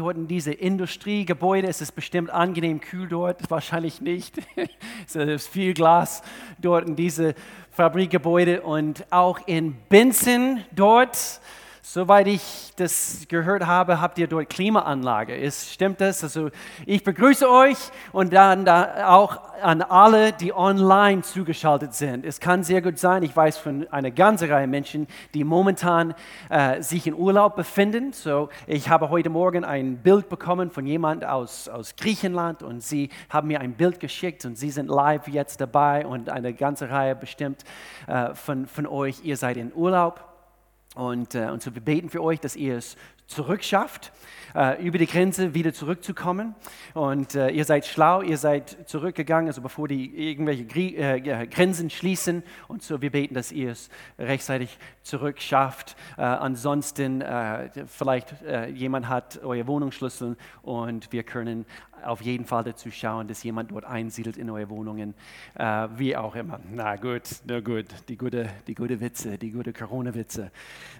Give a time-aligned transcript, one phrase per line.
[0.00, 1.68] dort in diese Industriegebäude.
[1.68, 4.38] Es ist bestimmt angenehm kühl dort, wahrscheinlich nicht.
[5.06, 6.22] es ist viel Glas
[6.58, 7.34] dort in diese
[7.70, 11.40] Fabrikgebäude und auch in Benson dort
[11.82, 15.34] Soweit ich das gehört habe, habt ihr dort Klimaanlage.
[15.34, 16.22] Ist, stimmt das?
[16.22, 16.50] Also
[16.84, 17.78] ich begrüße euch
[18.12, 22.26] und dann da auch an alle, die online zugeschaltet sind.
[22.26, 26.14] Es kann sehr gut sein, ich weiß von einer ganzen Reihe Menschen, die momentan
[26.50, 28.12] äh, sich in Urlaub befinden.
[28.12, 33.08] So, ich habe heute Morgen ein Bild bekommen von jemand aus, aus Griechenland und sie
[33.30, 37.16] haben mir ein Bild geschickt und sie sind live jetzt dabei und eine ganze Reihe
[37.16, 37.64] bestimmt
[38.06, 40.29] äh, von, von euch, ihr seid in Urlaub.
[40.96, 42.96] Und, äh, und so wir beten für euch, dass ihr es
[43.30, 44.10] zurückschafft,
[44.56, 46.56] äh, über die Grenze wieder zurückzukommen.
[46.94, 51.90] Und äh, ihr seid schlau, ihr seid zurückgegangen, also bevor die irgendwelche Grie äh, Grenzen
[51.90, 52.42] schließen.
[52.66, 55.94] Und so wir beten, dass ihr es rechtzeitig zurückschafft.
[56.18, 61.66] Äh, ansonsten äh, vielleicht äh, jemand hat euer Wohnungsschlüssel und wir können
[62.04, 65.14] auf jeden Fall dazu schauen, dass jemand dort einsiedelt in eure Wohnungen,
[65.54, 66.60] äh, wie auch immer.
[66.72, 70.50] Na gut, na gut, die gute, die gute Witze, die gute Corona-Witze.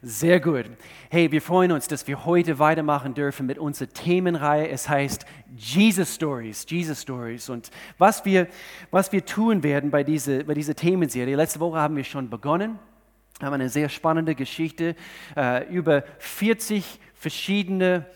[0.02, 0.66] Sehr gut.
[1.10, 4.68] Hey, wir freuen uns, dass wir heute weitermachen dürfen mit unserer Themenreihe.
[4.68, 7.48] Es heißt Jesus Stories, Jesus Stories.
[7.48, 8.48] Und was wir,
[8.90, 12.78] was wir tun werden bei dieser, bei dieser Themenserie, letzte Woche haben wir schon begonnen
[13.42, 14.94] haben eine sehr spannende Geschichte
[15.36, 18.06] äh, über 40 verschiedene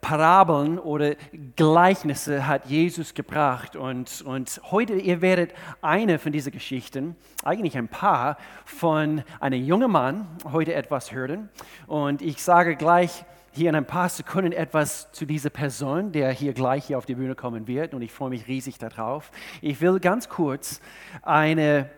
[0.00, 1.14] Parabeln oder
[1.56, 3.76] Gleichnisse hat Jesus gebracht.
[3.76, 9.90] Und, und heute, ihr werdet eine von diesen Geschichten, eigentlich ein paar, von einem jungen
[9.90, 11.48] Mann heute etwas hören.
[11.86, 16.52] Und ich sage gleich hier in ein paar Sekunden etwas zu dieser Person, der hier
[16.52, 17.94] gleich hier auf die Bühne kommen wird.
[17.94, 19.30] Und ich freue mich riesig darauf.
[19.60, 20.80] Ich will ganz kurz
[21.22, 21.90] eine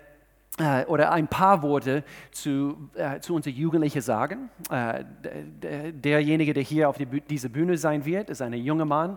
[0.60, 4.50] äh, oder ein paar Worte zu, äh, zu unseren Jugendlichen sagen.
[4.70, 5.04] Äh,
[5.92, 9.16] derjenige, der hier auf die, dieser Bühne sein wird, ist ein junger Mann,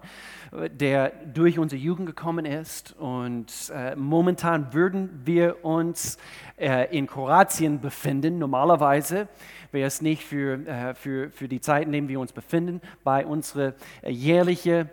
[0.52, 2.96] äh, der durch unsere Jugend gekommen ist.
[2.98, 6.18] Und äh, momentan würden wir uns
[6.58, 8.40] äh, in Kroatien befinden.
[8.40, 9.28] Normalerweise
[9.72, 13.74] wäre es nicht für, für, für die Zeit, in der wir uns befinden, bei unserer
[14.06, 14.88] jährlichen,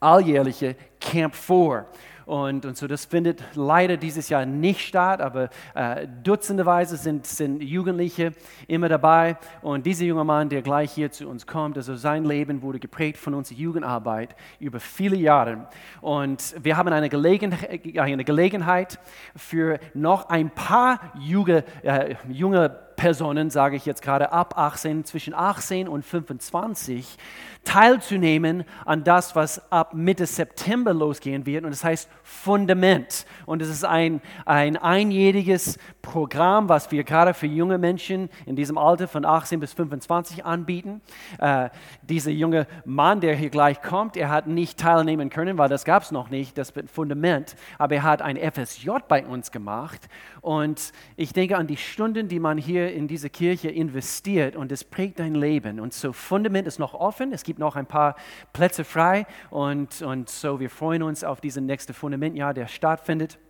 [0.00, 1.84] alljährlichen Camp 4.
[2.26, 7.62] Und, und so, das findet leider dieses Jahr nicht statt, aber äh, dutzendeweise sind, sind
[7.62, 8.32] Jugendliche
[8.66, 9.36] immer dabei.
[9.62, 13.16] Und dieser junge Mann, der gleich hier zu uns kommt, also sein Leben wurde geprägt
[13.16, 15.68] von unserer Jugendarbeit über viele Jahre.
[16.00, 18.98] Und wir haben eine Gelegenheit, eine Gelegenheit
[19.36, 25.34] für noch ein paar Juge, äh, junge Personen, sage ich jetzt gerade ab 18, zwischen
[25.34, 27.16] 18 und 25,
[27.64, 31.64] teilzunehmen an das, was ab Mitte September losgehen wird.
[31.64, 33.26] Und das heißt Fundament.
[33.44, 38.78] Und es ist ein, ein einjähriges Programm, was wir gerade für junge Menschen in diesem
[38.78, 41.02] Alter von 18 bis 25 anbieten.
[41.38, 41.70] Äh,
[42.02, 46.04] dieser junge Mann, der hier gleich kommt, er hat nicht teilnehmen können, weil das gab
[46.04, 47.56] es noch nicht, das Fundament.
[47.78, 50.08] Aber er hat ein FSJ bei uns gemacht.
[50.46, 54.84] Und ich denke an die Stunden, die man hier in diese Kirche investiert und es
[54.84, 55.80] prägt dein Leben.
[55.80, 57.32] Und so Fundament ist noch offen.
[57.32, 58.14] Es gibt noch ein paar
[58.52, 63.40] Plätze frei und, und so wir freuen uns auf dieses nächste Fundamentjahr, der stattfindet.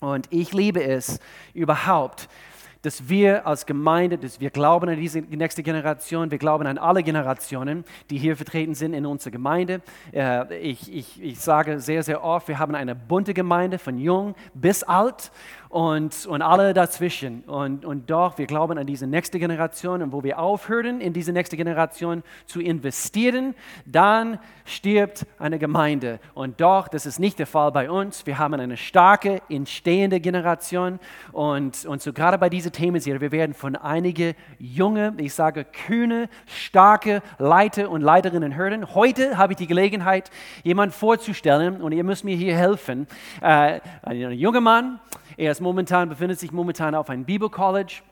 [0.00, 1.20] Und ich liebe es
[1.54, 2.28] überhaupt,
[2.82, 7.02] dass wir als Gemeinde, dass wir glauben an diese nächste Generation, wir glauben an alle
[7.04, 9.80] Generationen, die hier vertreten sind in unserer Gemeinde.
[10.12, 14.34] Äh, ich, ich, ich sage sehr, sehr oft, wir haben eine bunte Gemeinde von jung
[14.52, 15.30] bis alt
[15.72, 17.44] und, und alle dazwischen.
[17.44, 21.32] Und, und doch, wir glauben an diese nächste Generation und wo wir aufhören, in diese
[21.32, 23.54] nächste Generation zu investieren,
[23.86, 26.20] dann stirbt eine Gemeinde.
[26.34, 28.26] Und doch, das ist nicht der Fall bei uns.
[28.26, 31.00] Wir haben eine starke, entstehende Generation
[31.32, 36.28] und, und so gerade bei dieser Themenserie, wir werden von einigen junge, ich sage kühne,
[36.44, 38.94] starke Leiter und Leiterinnen hören.
[38.94, 40.30] Heute habe ich die Gelegenheit,
[40.64, 43.06] jemanden vorzustellen und ihr müsst mir hier helfen.
[43.40, 45.00] Äh, ein junger Mann,
[45.36, 48.02] er ist momentan, befindet sich momentan auf einem Bibelcollege.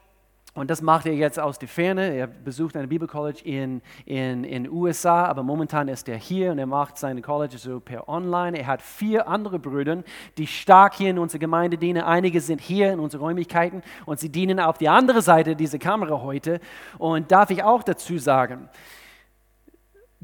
[0.53, 2.13] Und das macht er jetzt aus der Ferne.
[2.13, 6.59] Er besucht ein Bibelcollege in den in, in USA, aber momentan ist er hier und
[6.59, 8.59] er macht seine College so per Online.
[8.59, 10.03] Er hat vier andere Brüder,
[10.39, 12.03] die stark hier in unserer Gemeinde dienen.
[12.03, 16.21] Einige sind hier in unseren Räumlichkeiten und sie dienen auf die andere Seite dieser Kamera
[16.21, 16.59] heute.
[16.99, 18.69] Und darf ich auch dazu sagen,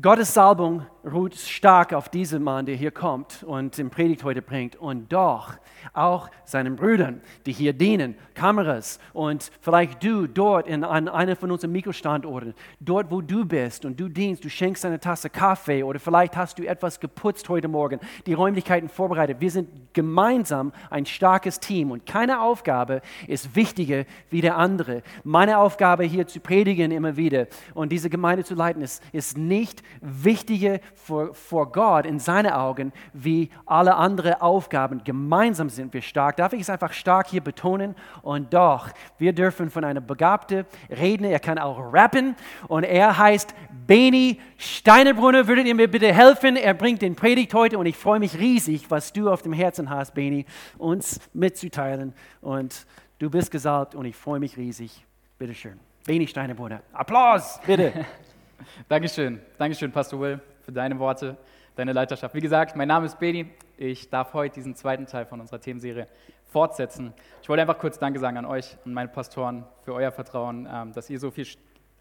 [0.02, 4.76] Gottes Salbung ruht stark auf diesem Mann, der hier kommt und den Predigt heute bringt.
[4.76, 5.54] Und doch
[5.92, 11.50] auch seinen Brüdern, die hier dienen, Kameras und vielleicht du dort in, an einem von
[11.50, 16.00] unseren Mikrostandorten, dort wo du bist und du dienst, du schenkst eine Tasse Kaffee oder
[16.00, 19.40] vielleicht hast du etwas geputzt heute Morgen, die Räumlichkeiten vorbereitet.
[19.40, 25.02] Wir sind gemeinsam ein starkes Team und keine Aufgabe ist wichtiger wie der andere.
[25.24, 29.82] Meine Aufgabe hier zu predigen immer wieder und diese Gemeinde zu leiten ist, ist nicht
[30.00, 35.02] wichtiger vor, vor Gott in seinen Augen wie alle anderen Aufgaben.
[35.04, 36.36] Gemeinsam sind wir stark.
[36.36, 37.94] Darf ich es einfach stark hier betonen?
[38.22, 38.88] Und doch,
[39.18, 42.34] wir dürfen von einem begabten Redner, er kann auch rappen
[42.68, 43.54] und er heißt
[43.86, 45.46] Beni Steinerbrunner.
[45.46, 46.56] Würdet ihr mir bitte helfen?
[46.56, 49.90] Er bringt den Predigt heute und ich freue mich riesig, was du auf dem Herzen
[49.90, 50.44] hast, Beni,
[50.78, 52.14] uns mitzuteilen.
[52.40, 52.86] Und
[53.18, 55.04] du bist gesalbt und ich freue mich riesig.
[55.38, 55.78] Bitte schön.
[56.06, 56.82] Beni Steinerbrunner.
[56.92, 57.92] Applaus, bitte.
[58.88, 61.36] Dankeschön, Dankeschön, Pastor Will, für deine Worte,
[61.76, 62.34] deine Leiterschaft.
[62.34, 63.46] Wie gesagt, mein Name ist Beni.
[63.76, 66.08] Ich darf heute diesen zweiten Teil von unserer Themenserie
[66.50, 67.14] fortsetzen.
[67.40, 70.92] Ich wollte einfach kurz Danke sagen an euch und meine Pastoren für euer Vertrauen, ähm,
[70.92, 71.46] dass ihr so viel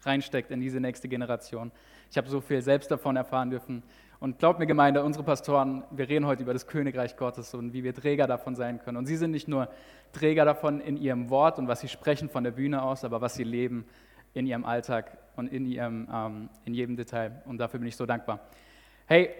[0.02, 1.70] reinsteckt in diese nächste Generation.
[2.10, 3.84] Ich habe so viel selbst davon erfahren dürfen.
[4.18, 7.84] Und glaubt mir, Gemeinde, unsere Pastoren, wir reden heute über das Königreich Gottes und wie
[7.84, 8.96] wir Träger davon sein können.
[8.96, 9.68] Und sie sind nicht nur
[10.12, 13.34] Träger davon in ihrem Wort und was sie sprechen von der Bühne aus, aber was
[13.34, 13.84] sie leben
[14.36, 17.42] in ihrem Alltag und in, ihrem, ähm, in jedem Detail.
[17.46, 18.40] Und dafür bin ich so dankbar.
[19.06, 19.30] Hey,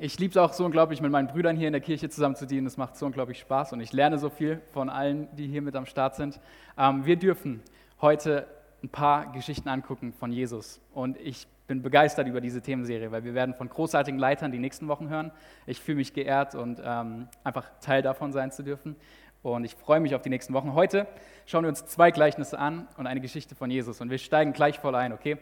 [0.00, 2.46] ich liebe es auch so unglaublich, mit meinen Brüdern hier in der Kirche zusammen zu
[2.46, 2.66] dienen.
[2.66, 5.76] Es macht so unglaublich Spaß und ich lerne so viel von allen, die hier mit
[5.76, 6.40] am Start sind.
[6.76, 7.62] Ähm, wir dürfen
[8.00, 8.46] heute
[8.82, 10.80] ein paar Geschichten angucken von Jesus.
[10.92, 14.88] Und ich bin begeistert über diese Themenserie, weil wir werden von großartigen Leitern die nächsten
[14.88, 15.30] Wochen hören.
[15.66, 18.96] Ich fühle mich geehrt und ähm, einfach Teil davon sein zu dürfen.
[19.44, 20.72] Und ich freue mich auf die nächsten Wochen.
[20.72, 21.06] Heute
[21.44, 24.00] schauen wir uns zwei Gleichnisse an und eine Geschichte von Jesus.
[24.00, 25.36] Und wir steigen gleich voll ein, okay?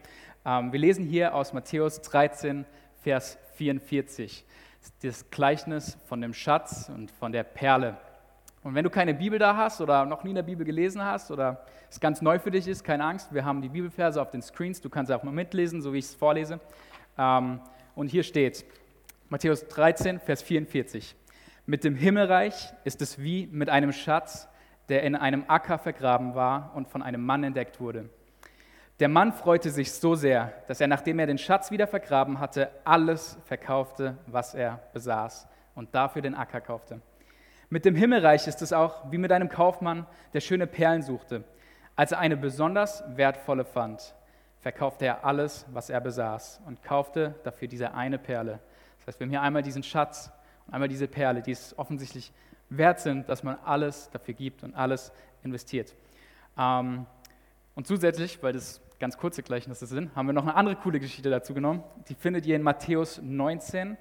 [0.45, 2.67] Ähm, wir lesen hier aus Matthäus 13,
[3.03, 4.45] Vers 44.
[5.03, 7.97] Das Gleichnis von dem Schatz und von der Perle.
[8.65, 11.31] Und wenn du keine Bibel da hast oder noch nie in der Bibel gelesen hast
[11.31, 14.43] oder es ganz neu für dich ist, keine Angst, wir haben die Bibelverse auf den
[14.43, 16.59] Screens, du kannst auch mal mitlesen, so wie ich es vorlese.
[17.17, 17.61] Ähm,
[17.95, 18.65] und hier steht
[19.29, 21.15] Matthäus 13, Vers 44.
[21.65, 24.49] Mit dem Himmelreich ist es wie mit einem Schatz,
[24.89, 28.09] der in einem Acker vergraben war und von einem Mann entdeckt wurde.
[28.99, 32.71] Der Mann freute sich so sehr, dass er, nachdem er den Schatz wieder vergraben hatte,
[32.83, 37.01] alles verkaufte, was er besaß und dafür den Acker kaufte.
[37.71, 41.45] Mit dem Himmelreich ist es auch wie mit einem Kaufmann, der schöne Perlen suchte.
[41.95, 44.17] Als er eine besonders wertvolle fand,
[44.59, 48.59] verkaufte er alles, was er besaß und kaufte dafür diese eine Perle.
[48.99, 50.33] Das heißt, wir haben hier einmal diesen Schatz
[50.73, 52.33] einmal diese Perle, die es offensichtlich
[52.69, 55.95] wert sind, dass man alles dafür gibt und alles investiert.
[56.59, 57.07] Ähm,
[57.75, 61.31] und zusätzlich, weil das ganz kurze Gleichnisse sind, haben wir noch eine andere coole Geschichte
[61.31, 61.83] dazu genommen.
[62.09, 63.97] Die findet ihr in Matthäus 19,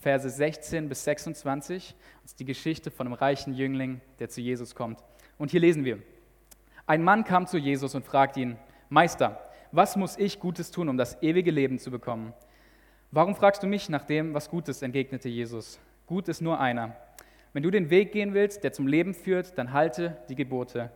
[0.00, 1.94] Verse 16 bis 26.
[2.22, 5.02] Das ist die Geschichte von einem reichen Jüngling, der zu Jesus kommt.
[5.38, 5.98] Und hier lesen wir.
[6.86, 8.56] Ein Mann kam zu Jesus und fragte ihn,
[8.88, 9.40] Meister,
[9.70, 12.34] was muss ich Gutes tun, um das ewige Leben zu bekommen?
[13.10, 15.78] Warum fragst du mich nach dem, was Gutes, entgegnete Jesus.
[16.06, 16.96] Gut ist nur einer.
[17.52, 20.90] Wenn du den Weg gehen willst, der zum Leben führt, dann halte die Gebote.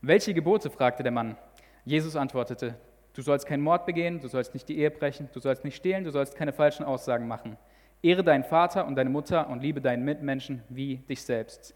[0.00, 0.70] Welche Gebote?
[0.70, 1.36] fragte der Mann.
[1.84, 2.74] Jesus antwortete,
[3.14, 6.04] du sollst keinen Mord begehen, du sollst nicht die Ehe brechen, du sollst nicht stehlen,
[6.04, 7.56] du sollst keine falschen Aussagen machen.
[8.02, 11.74] Ehre deinen Vater und deine Mutter und liebe deinen Mitmenschen wie dich selbst.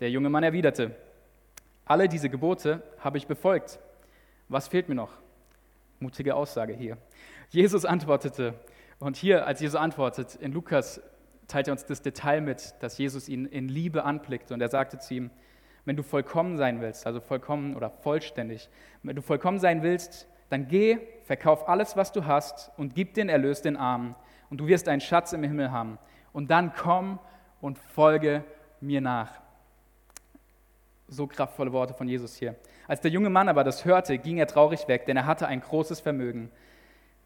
[0.00, 0.92] Der junge Mann erwiderte,
[1.84, 3.78] alle diese Gebote habe ich befolgt.
[4.48, 5.12] Was fehlt mir noch?
[6.00, 6.96] Mutige Aussage hier.
[7.50, 8.54] Jesus antwortete,
[8.98, 11.00] und hier, als Jesus antwortet, in Lukas
[11.52, 14.98] teilt er uns das Detail mit, dass Jesus ihn in Liebe anblickte und er sagte
[14.98, 15.30] zu ihm,
[15.84, 18.70] wenn du vollkommen sein willst, also vollkommen oder vollständig,
[19.02, 23.28] wenn du vollkommen sein willst, dann geh, verkauf alles, was du hast und gib den
[23.28, 24.14] Erlös den Armen
[24.48, 25.98] und du wirst einen Schatz im Himmel haben.
[26.32, 27.18] Und dann komm
[27.60, 28.44] und folge
[28.80, 29.40] mir nach.
[31.08, 32.54] So kraftvolle Worte von Jesus hier.
[32.88, 35.60] Als der junge Mann aber das hörte, ging er traurig weg, denn er hatte ein
[35.60, 36.50] großes Vermögen.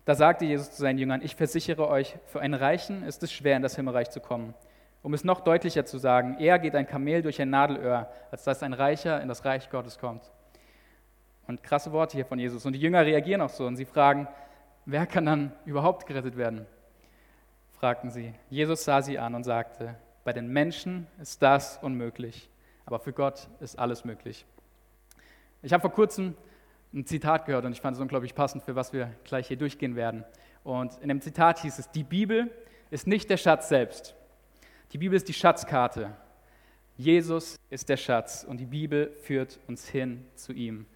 [0.07, 3.57] Da sagte Jesus zu seinen Jüngern, ich versichere euch, für einen Reichen ist es schwer,
[3.57, 4.55] in das Himmelreich zu kommen.
[5.03, 8.63] Um es noch deutlicher zu sagen, eher geht ein Kamel durch ein Nadelöhr, als dass
[8.63, 10.31] ein Reicher in das Reich Gottes kommt.
[11.49, 12.65] Und krasse Worte hier von Jesus.
[12.65, 14.29] Und die Jünger reagieren auch so und sie fragen,
[14.85, 16.67] wer kann dann überhaupt gerettet werden?
[17.73, 18.33] fragten sie.
[18.49, 22.49] Jesus sah sie an und sagte, bei den Menschen ist das unmöglich,
[22.85, 24.47] aber für Gott ist alles möglich.
[25.63, 26.37] Ich habe vor kurzem
[26.97, 29.97] ein Zitat gehört und ich fand es unglaublich passend, für was wir gleich hier durchgehen
[29.97, 30.25] werden.
[30.65, 32.51] Und in dem Zitat hieß es, die Bibel
[32.91, 34.17] ist nicht der Schatz selbst.
[34.93, 36.17] Die Bibel ist die Schatzkarte.
[36.97, 40.87] Jesus ist der Schatz und die Bibel führt uns hin zu ihm.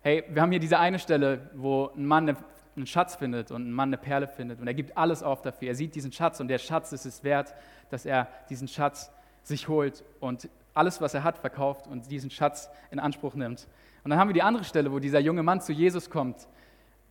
[0.00, 2.36] Hey, wir haben hier diese eine Stelle, wo ein Mann
[2.74, 5.68] einen Schatz findet und ein Mann eine Perle findet und er gibt alles auf dafür.
[5.68, 7.54] Er sieht diesen Schatz und der Schatz ist es wert,
[7.90, 9.12] dass er diesen Schatz
[9.44, 13.68] sich holt und alles, was er hat, verkauft und diesen Schatz in Anspruch nimmt.
[14.08, 16.48] Und dann haben wir die andere Stelle, wo dieser junge Mann zu Jesus kommt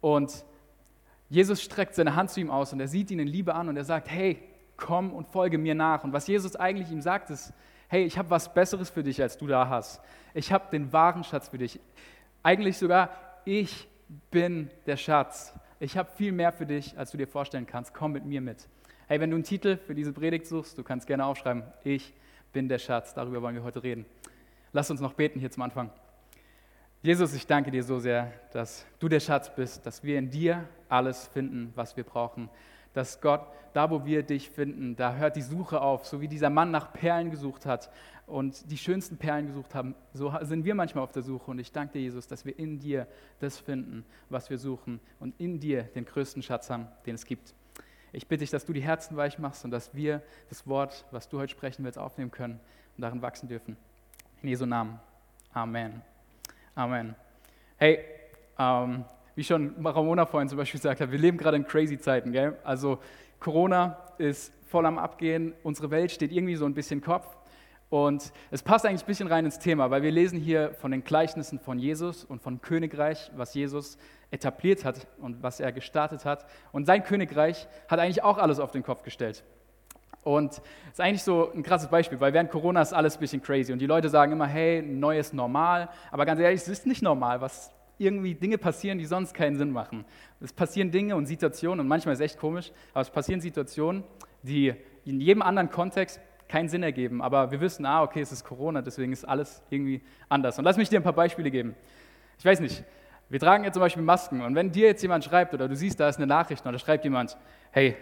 [0.02, 0.44] und
[1.30, 3.78] Jesus streckt seine Hand zu ihm aus und er sieht ihn in Liebe an und
[3.78, 4.40] er sagt, hey,
[4.78, 6.04] komm und folge mir nach.
[6.04, 7.54] Und was Jesus eigentlich ihm sagt, ist,
[7.88, 10.02] hey, ich habe was Besseres für dich, als du da hast.
[10.34, 11.80] Ich habe den wahren Schatz für dich.
[12.42, 13.12] Eigentlich sogar,
[13.46, 13.88] ich
[14.32, 15.54] bin der Schatz.
[15.80, 17.94] ich habe viel mehr für dich, als du dir vorstellen kannst.
[17.94, 18.68] Komm mit mir mit.
[19.06, 22.16] Hey, wenn du einen Titel für diese Predigt suchst, du kannst gerne aufschreiben, ich
[22.54, 23.14] bin der Schatz.
[23.14, 24.08] Darüber wollen wir heute reden.
[24.74, 25.92] Lass uns noch beten hier zum Anfang.
[27.04, 30.68] Jesus, ich danke dir so sehr, dass du der Schatz bist, dass wir in dir
[30.90, 32.50] alles finden, was wir brauchen.
[32.94, 36.50] Dass Gott, da wo wir dich finden, da hört die Suche auf, so wie dieser
[36.50, 37.92] Mann nach Perlen gesucht hat
[38.26, 41.52] und die schönsten Perlen gesucht haben, so sind wir manchmal auf der Suche.
[41.52, 43.08] Und ich danke dir, Jesus, dass wir in dir
[43.40, 47.54] das finden, was wir suchen und in dir den größten Schatz haben, den es gibt.
[48.12, 51.30] Ich bitte dich, dass du die Herzen weich machst und dass wir das Wort, was
[51.30, 52.60] du heute sprechen willst, aufnehmen können
[52.96, 53.78] und darin wachsen dürfen.
[54.42, 55.00] In Jesu Namen.
[55.54, 56.02] Amen.
[56.78, 57.16] Amen.
[57.78, 58.02] Hey,
[58.60, 59.04] ähm,
[59.34, 62.32] wie schon Ramona vorhin zum Beispiel gesagt hat, wir leben gerade in crazy Zeiten.
[62.32, 62.56] Gell?
[62.64, 63.00] Also
[63.40, 67.36] Corona ist voll am Abgehen, unsere Welt steht irgendwie so ein bisschen Kopf.
[67.90, 71.04] Und es passt eigentlich ein bisschen rein ins Thema, weil wir lesen hier von den
[71.04, 73.98] Gleichnissen von Jesus und von Königreich, was Jesus
[74.30, 76.46] etabliert hat und was er gestartet hat.
[76.74, 79.44] Und sein Königreich hat eigentlich auch alles auf den Kopf gestellt.
[80.28, 83.42] Und es ist eigentlich so ein krasses Beispiel, weil während Corona ist alles ein bisschen
[83.42, 85.88] crazy und die Leute sagen immer, hey, neues Normal.
[86.12, 89.72] Aber ganz ehrlich, es ist nicht normal, was irgendwie Dinge passieren, die sonst keinen Sinn
[89.72, 90.04] machen.
[90.42, 94.04] Es passieren Dinge und Situationen und manchmal ist es echt komisch, aber es passieren Situationen,
[94.44, 94.74] die
[95.06, 96.20] in jedem anderen Kontext
[96.50, 97.22] keinen Sinn ergeben.
[97.22, 100.60] Aber wir wissen, ah, okay, es ist Corona, deswegen ist alles irgendwie anders.
[100.60, 101.74] Und lass mich dir ein paar Beispiele geben.
[102.38, 102.84] Ich weiß nicht,
[103.30, 106.02] wir tragen jetzt zum Beispiel Masken und wenn dir jetzt jemand schreibt oder du siehst,
[106.02, 107.38] da ist eine Nachricht oder schreibt jemand,
[107.72, 107.96] hey,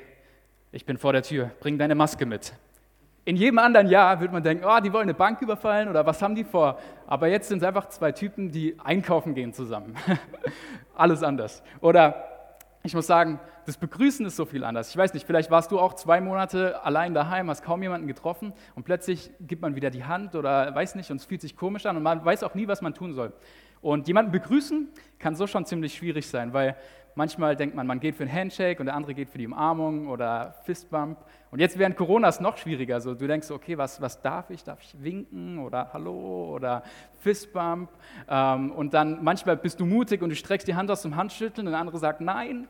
[0.76, 2.54] ich bin vor der Tür, bring deine Maske mit.
[3.24, 6.22] In jedem anderen Jahr würde man denken, oh, die wollen eine Bank überfallen oder was
[6.22, 6.78] haben die vor?
[7.08, 9.96] Aber jetzt sind es einfach zwei Typen, die einkaufen gehen zusammen.
[10.94, 11.64] Alles anders.
[11.80, 12.26] Oder
[12.84, 14.90] ich muss sagen, das Begrüßen ist so viel anders.
[14.90, 18.52] Ich weiß nicht, vielleicht warst du auch zwei Monate allein daheim, hast kaum jemanden getroffen
[18.76, 21.86] und plötzlich gibt man wieder die Hand oder weiß nicht und es fühlt sich komisch
[21.86, 23.32] an und man weiß auch nie, was man tun soll.
[23.80, 24.90] Und jemanden begrüßen
[25.20, 26.76] kann so schon ziemlich schwierig sein, weil
[27.18, 30.10] Manchmal denkt man, man geht für ein Handshake und der andere geht für die Umarmung
[30.10, 31.18] oder Fistbump.
[31.50, 33.00] Und jetzt während Corona ist noch schwieriger.
[33.00, 34.66] So, du denkst, okay, was, was darf ich?
[34.66, 36.84] Darf ich winken oder Hallo oder
[37.20, 37.90] Fistbump?
[38.28, 41.66] Ähm, und dann manchmal bist du mutig und du streckst die Hand aus zum Handschütteln
[41.66, 42.68] und der andere sagt, nein,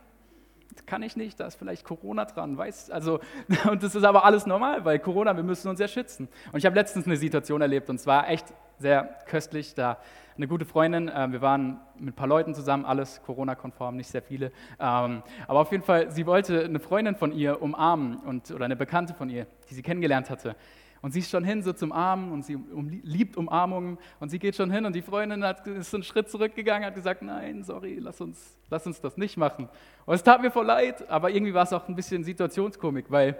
[0.85, 3.19] kann ich nicht, da ist vielleicht Corona dran, weißt also
[3.69, 6.27] und das ist aber alles normal, weil Corona, wir müssen uns ja schützen.
[6.51, 9.75] Und ich habe letztens eine Situation erlebt und zwar echt sehr köstlich.
[9.75, 9.97] Da
[10.37, 14.21] eine gute Freundin, äh, wir waren mit ein paar Leuten zusammen, alles Corona-konform, nicht sehr
[14.21, 14.51] viele.
[14.79, 18.75] Ähm, aber auf jeden Fall, sie wollte eine Freundin von ihr umarmen und, oder eine
[18.75, 20.55] Bekannte von ihr, die sie kennengelernt hatte.
[21.01, 24.39] Und sie ist schon hin so zum Armen und sie um, liebt Umarmungen und sie
[24.39, 27.99] geht schon hin und die Freundin hat, ist einen Schritt zurückgegangen, hat gesagt, nein, sorry,
[27.99, 29.69] lass uns, lass uns das nicht machen.
[30.05, 33.37] Und es tat mir voll leid, aber irgendwie war es auch ein bisschen Situationskomik, weil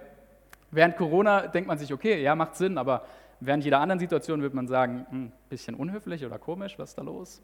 [0.70, 3.04] während Corona denkt man sich, okay, ja, macht Sinn, aber
[3.46, 6.98] während jeder anderen Situation würde man sagen, ein hm, bisschen unhöflich oder komisch, was ist
[6.98, 7.42] da los?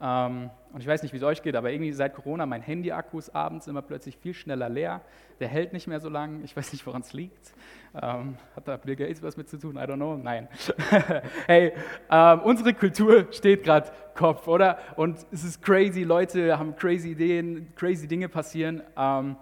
[0.00, 3.18] Ähm, und ich weiß nicht, wie es euch geht, aber irgendwie seit Corona, mein Handy-Akku
[3.18, 5.02] ist abends immer plötzlich viel schneller leer.
[5.40, 6.42] Der hält nicht mehr so lang.
[6.44, 7.54] Ich weiß nicht, woran es liegt.
[7.94, 9.76] Ähm, hat da Bill Gates was mit zu tun?
[9.76, 10.16] I don't know.
[10.16, 10.48] Nein.
[11.46, 11.72] hey,
[12.10, 14.78] ähm, unsere Kultur steht gerade Kopf, oder?
[14.96, 16.02] Und es ist crazy.
[16.02, 18.82] Leute haben crazy Ideen, crazy Dinge passieren.
[18.96, 19.36] Ähm,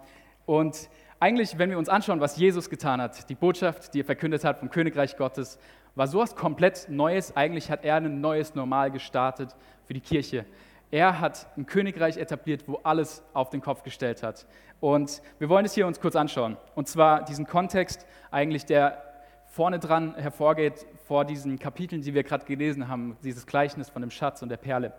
[0.45, 0.89] und
[1.19, 4.59] eigentlich, wenn wir uns anschauen, was Jesus getan hat, die Botschaft, die er verkündet hat
[4.59, 5.57] vom Königreich Gottes,
[5.95, 7.35] war sowas komplett Neues.
[7.35, 10.45] Eigentlich hat er ein neues Normal gestartet für die Kirche.
[10.91, 14.45] Er hat ein Königreich etabliert, wo alles auf den Kopf gestellt hat.
[14.79, 16.57] Und wir wollen es hier uns kurz anschauen.
[16.75, 19.01] Und zwar diesen Kontext eigentlich, der
[19.45, 24.11] vorne dran hervorgeht vor diesen Kapiteln, die wir gerade gelesen haben, dieses Gleichnis von dem
[24.11, 24.93] Schatz und der Perle.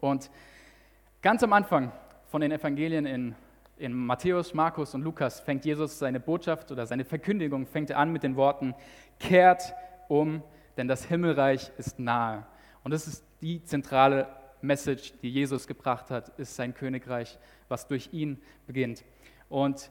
[0.00, 0.30] Und
[1.22, 1.92] ganz am Anfang
[2.26, 3.34] von den Evangelien in,
[3.76, 8.12] in Matthäus, Markus und Lukas fängt Jesus seine Botschaft oder seine Verkündigung fängt er an
[8.12, 8.74] mit den Worten,
[9.18, 9.74] kehrt
[10.08, 10.42] um,
[10.76, 12.46] denn das Himmelreich ist nahe.
[12.84, 14.28] Und das ist die zentrale
[14.60, 17.38] Message, die Jesus gebracht hat, ist sein Königreich,
[17.68, 19.04] was durch ihn beginnt.
[19.48, 19.90] Und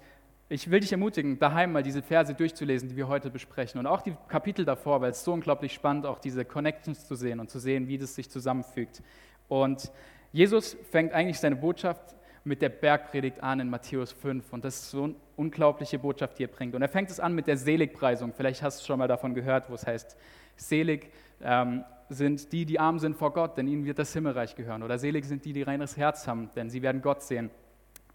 [0.50, 4.01] ich will dich ermutigen, daheim mal diese Verse durchzulesen, die wir heute besprechen und auch
[4.01, 7.59] die Kapitel davor, weil es so unglaublich spannend auch diese Connections zu sehen und zu
[7.59, 9.01] sehen, wie das sich zusammenfügt.
[9.50, 9.91] Und
[10.31, 12.15] Jesus fängt eigentlich seine Botschaft
[12.48, 16.46] mit der Bergpredigt an in Matthäus 5 und das ist so eine unglaubliche Botschaft, die
[16.46, 16.74] er bringt.
[16.74, 18.34] Und er fängt es an mit der Seligpreisung.
[18.34, 20.18] Vielleicht hast du schon mal davon gehört, wo es heißt,
[20.56, 21.12] selig
[21.42, 24.82] ähm, sind die, die arm sind vor Gott, denn ihnen wird das Himmelreich gehören.
[24.82, 27.51] Oder selig sind die, die reines Herz haben, denn sie werden Gott sehen.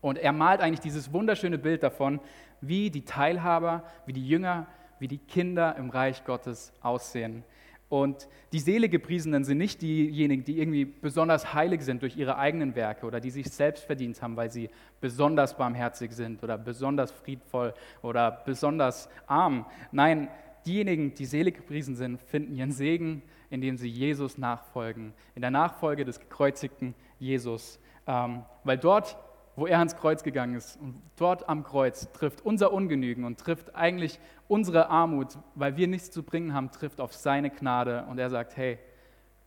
[0.00, 2.18] Und er malt eigentlich dieses wunderschöne Bild davon,
[2.60, 4.66] wie die Teilhaber, wie die Jünger,
[4.98, 7.44] wie die Kinder im Reich Gottes aussehen.
[7.92, 13.04] Und die Seelegepriesenen sind nicht diejenigen, die irgendwie besonders heilig sind durch ihre eigenen Werke
[13.04, 14.70] oder die sich selbst verdient haben, weil sie
[15.02, 19.66] besonders barmherzig sind oder besonders friedvoll oder besonders arm.
[19.90, 20.28] Nein,
[20.64, 23.20] diejenigen, die selig gepriesen sind, finden ihren Segen,
[23.50, 27.78] indem sie Jesus nachfolgen, in der Nachfolge des gekreuzigten Jesus.
[28.06, 29.18] Ähm, weil dort
[29.56, 30.80] wo er ans Kreuz gegangen ist.
[30.80, 34.18] Und dort am Kreuz trifft unser Ungenügen und trifft eigentlich
[34.48, 38.04] unsere Armut, weil wir nichts zu bringen haben, trifft auf seine Gnade.
[38.08, 38.78] Und er sagt, hey,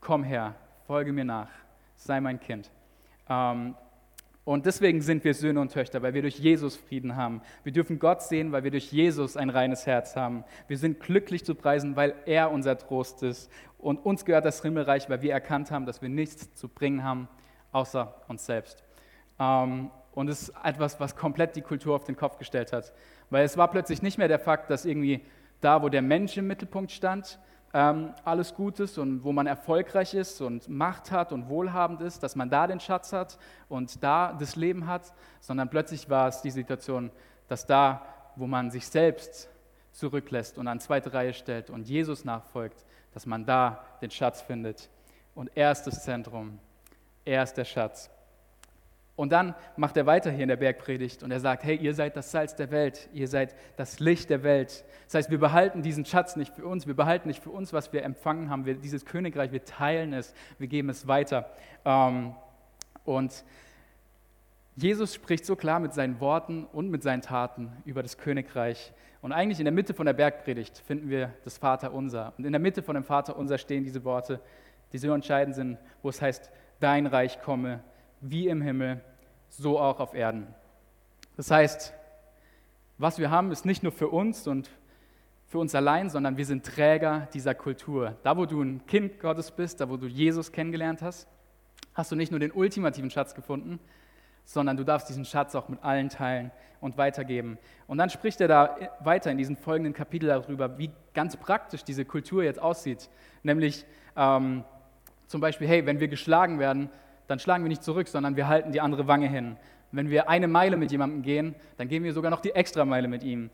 [0.02, 1.50] komm her, folge mir nach,
[1.96, 2.72] sei mein Kind.
[3.30, 3.76] Ähm,
[4.44, 7.42] und deswegen sind wir Söhne und Töchter, weil wir durch Jesus Frieden haben.
[7.64, 10.44] Wir dürfen Gott sehen, weil wir durch Jesus ein reines Herz haben.
[10.68, 13.52] Wir sind glücklich zu preisen, weil er unser Trost ist.
[13.80, 17.28] Und uns gehört das Himmelreich, weil wir erkannt haben, dass wir nichts zu bringen haben,
[17.72, 18.85] außer uns selbst.
[19.40, 22.94] Ähm, und es ist etwas, was komplett die Kultur auf den Kopf gestellt hat.
[23.30, 25.26] Weil es war plötzlich nicht mehr der Fakt, dass irgendwie
[25.62, 27.40] da, wo der Mensch im Mittelpunkt stand,
[27.74, 32.24] ähm, alles gut ist und wo man erfolgreich ist und Macht hat und wohlhabend ist,
[32.24, 33.38] dass man da den Schatz hat
[33.68, 37.12] und da das Leben hat, sondern plötzlich war es die Situation,
[37.50, 38.06] dass da,
[38.38, 39.50] wo man sich selbst
[39.92, 44.90] zurücklässt und an zweite Reihe stellt und Jesus nachfolgt, dass man da den Schatz findet.
[45.34, 46.60] Und er ist das Zentrum,
[47.26, 48.10] er ist der Schatz.
[49.16, 52.18] Und dann macht er weiter hier in der Bergpredigt und er sagt, hey, ihr seid
[52.18, 54.84] das Salz der Welt, ihr seid das Licht der Welt.
[55.06, 57.94] Das heißt, wir behalten diesen Schatz nicht für uns, wir behalten nicht für uns, was
[57.94, 61.50] wir empfangen haben, wir, dieses Königreich, wir teilen es, wir geben es weiter.
[61.86, 62.36] Ähm,
[63.06, 63.46] und
[64.76, 68.92] Jesus spricht so klar mit seinen Worten und mit seinen Taten über das Königreich.
[69.22, 72.34] Und eigentlich in der Mitte von der Bergpredigt finden wir das Vaterunser.
[72.38, 74.42] Und in der Mitte von dem Vaterunser stehen diese Worte,
[74.92, 77.80] die so entscheidend sind, wo es heißt, dein Reich komme,
[78.30, 79.02] wie im Himmel,
[79.50, 80.48] so auch auf Erden.
[81.38, 81.94] Das heißt,
[82.98, 84.70] was wir haben, ist nicht nur für uns und
[85.48, 88.16] für uns allein, sondern wir sind Träger dieser Kultur.
[88.24, 91.28] Da, wo du ein Kind Gottes bist, da, wo du Jesus kennengelernt hast,
[91.94, 93.80] hast du nicht nur den ultimativen Schatz gefunden,
[94.44, 97.58] sondern du darfst diesen Schatz auch mit allen teilen und weitergeben.
[97.88, 102.06] Und dann spricht er da weiter in diesem folgenden Kapitel darüber, wie ganz praktisch diese
[102.06, 103.10] Kultur jetzt aussieht.
[103.44, 104.64] Nämlich ähm,
[105.28, 106.90] zum Beispiel, hey, wenn wir geschlagen werden,
[107.28, 109.58] dann schlagen wir nicht zurück, sondern wir halten die andere Wange hin.
[109.92, 113.08] Wenn wir eine Meile mit jemandem gehen, dann gehen wir sogar noch die extra Meile
[113.08, 113.50] mit ihm.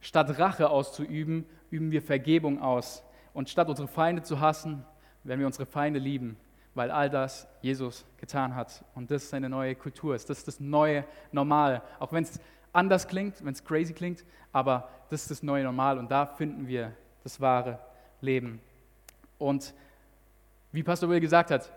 [0.00, 3.04] Statt Rache auszuüben, üben wir Vergebung aus.
[3.34, 4.84] Und statt unsere Feinde zu hassen,
[5.24, 6.36] werden wir unsere Feinde lieben,
[6.74, 8.84] weil all das Jesus getan hat.
[8.94, 11.82] Und das ist eine neue Kultur, das ist das neue Normal.
[11.98, 12.40] Auch wenn es
[12.72, 16.66] anders klingt, wenn es crazy klingt, aber das ist das neue Normal und da finden
[16.66, 17.78] wir das wahre
[18.20, 18.60] Leben.
[19.38, 19.74] Und
[20.72, 21.70] wie Pastor Will gesagt hat,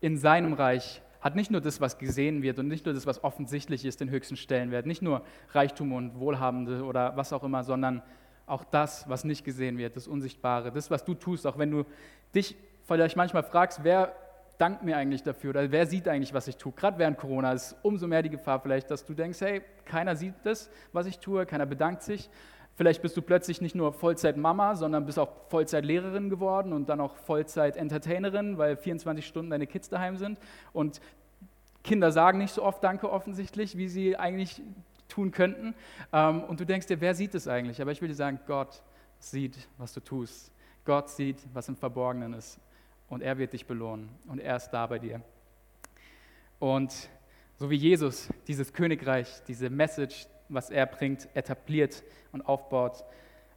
[0.00, 3.22] in seinem Reich hat nicht nur das, was gesehen wird und nicht nur das, was
[3.22, 8.02] offensichtlich ist, den höchsten Stellenwert, nicht nur Reichtum und Wohlhabende oder was auch immer, sondern
[8.46, 11.84] auch das, was nicht gesehen wird, das Unsichtbare, das, was du tust, auch wenn du
[12.34, 14.14] dich vielleicht manchmal fragst, wer
[14.58, 16.72] dankt mir eigentlich dafür oder wer sieht eigentlich, was ich tue.
[16.72, 20.34] Gerade während Corona ist umso mehr die Gefahr vielleicht, dass du denkst, hey, keiner sieht
[20.42, 22.28] das, was ich tue, keiner bedankt sich.
[22.74, 27.16] Vielleicht bist du plötzlich nicht nur Vollzeit-Mama, sondern bist auch Vollzeit-Lehrerin geworden und dann auch
[27.16, 30.38] Vollzeit-Entertainerin, weil 24 Stunden deine Kids daheim sind.
[30.72, 31.00] Und
[31.82, 34.62] Kinder sagen nicht so oft Danke offensichtlich, wie sie eigentlich
[35.08, 35.74] tun könnten.
[36.12, 37.82] Ähm, und du denkst dir, wer sieht es eigentlich?
[37.82, 38.82] Aber ich will dir sagen, Gott
[39.18, 40.52] sieht, was du tust.
[40.84, 42.58] Gott sieht, was im Verborgenen ist.
[43.08, 44.08] Und er wird dich belohnen.
[44.26, 45.20] Und er ist da bei dir.
[46.58, 47.10] Und
[47.58, 53.04] so wie Jesus dieses Königreich, diese Message was er bringt, etabliert und aufbaut.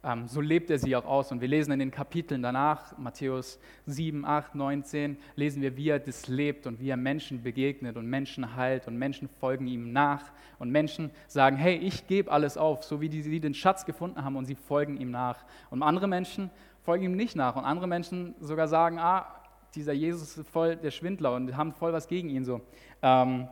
[0.04, 1.32] Ähm, so lebt er sie auch aus.
[1.32, 5.98] Und wir lesen in den Kapiteln danach, Matthäus 7, 8, 19, lesen wir, wie er
[5.98, 10.30] das lebt und wie er Menschen begegnet und Menschen heilt und Menschen folgen ihm nach.
[10.58, 14.22] Und Menschen sagen, hey, ich gebe alles auf, so wie die, sie den Schatz gefunden
[14.22, 15.44] haben und sie folgen ihm nach.
[15.70, 16.50] Und andere Menschen
[16.82, 17.56] folgen ihm nicht nach.
[17.56, 19.26] Und andere Menschen sogar sagen, ah,
[19.74, 22.60] dieser Jesus ist voll der Schwindler und haben voll was gegen ihn so.
[23.02, 23.48] Ähm,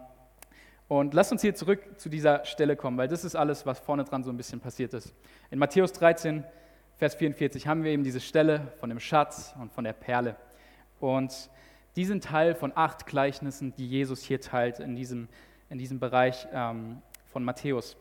[0.98, 4.04] und lasst uns hier zurück zu dieser Stelle kommen, weil das ist alles, was vorne
[4.04, 5.14] dran so ein bisschen passiert ist.
[5.50, 6.44] In Matthäus 13,
[6.98, 10.36] Vers 44 haben wir eben diese Stelle von dem Schatz und von der Perle.
[11.00, 11.48] Und
[11.96, 15.28] die sind Teil von acht Gleichnissen, die Jesus hier teilt in diesem,
[15.70, 17.96] in diesem Bereich ähm, von Matthäus.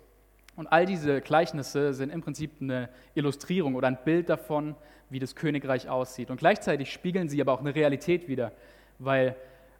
[0.57, 4.75] Und all diese Gleichnisse sind im Prinzip eine Illustrierung oder ein Bild davon,
[5.09, 6.29] wie das Königreich aussieht.
[6.29, 8.51] Und gleichzeitig spiegeln sie aber auch eine Realität wider,
[8.99, 9.37] weil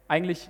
[0.08, 0.48] eigentlich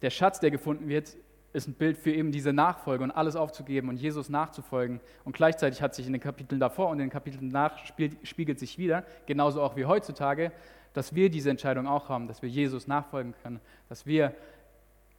[0.00, 1.16] der Schatz, der gefunden wird,
[1.52, 5.00] ist ein Bild für eben diese Nachfolge und alles aufzugeben und Jesus nachzufolgen.
[5.24, 7.78] Und gleichzeitig hat sich in den Kapiteln davor und in den Kapiteln nach
[8.22, 10.52] spiegelt sich wieder, genauso auch wie heutzutage,
[10.92, 14.34] dass wir diese Entscheidung auch haben, dass wir Jesus nachfolgen können, dass wir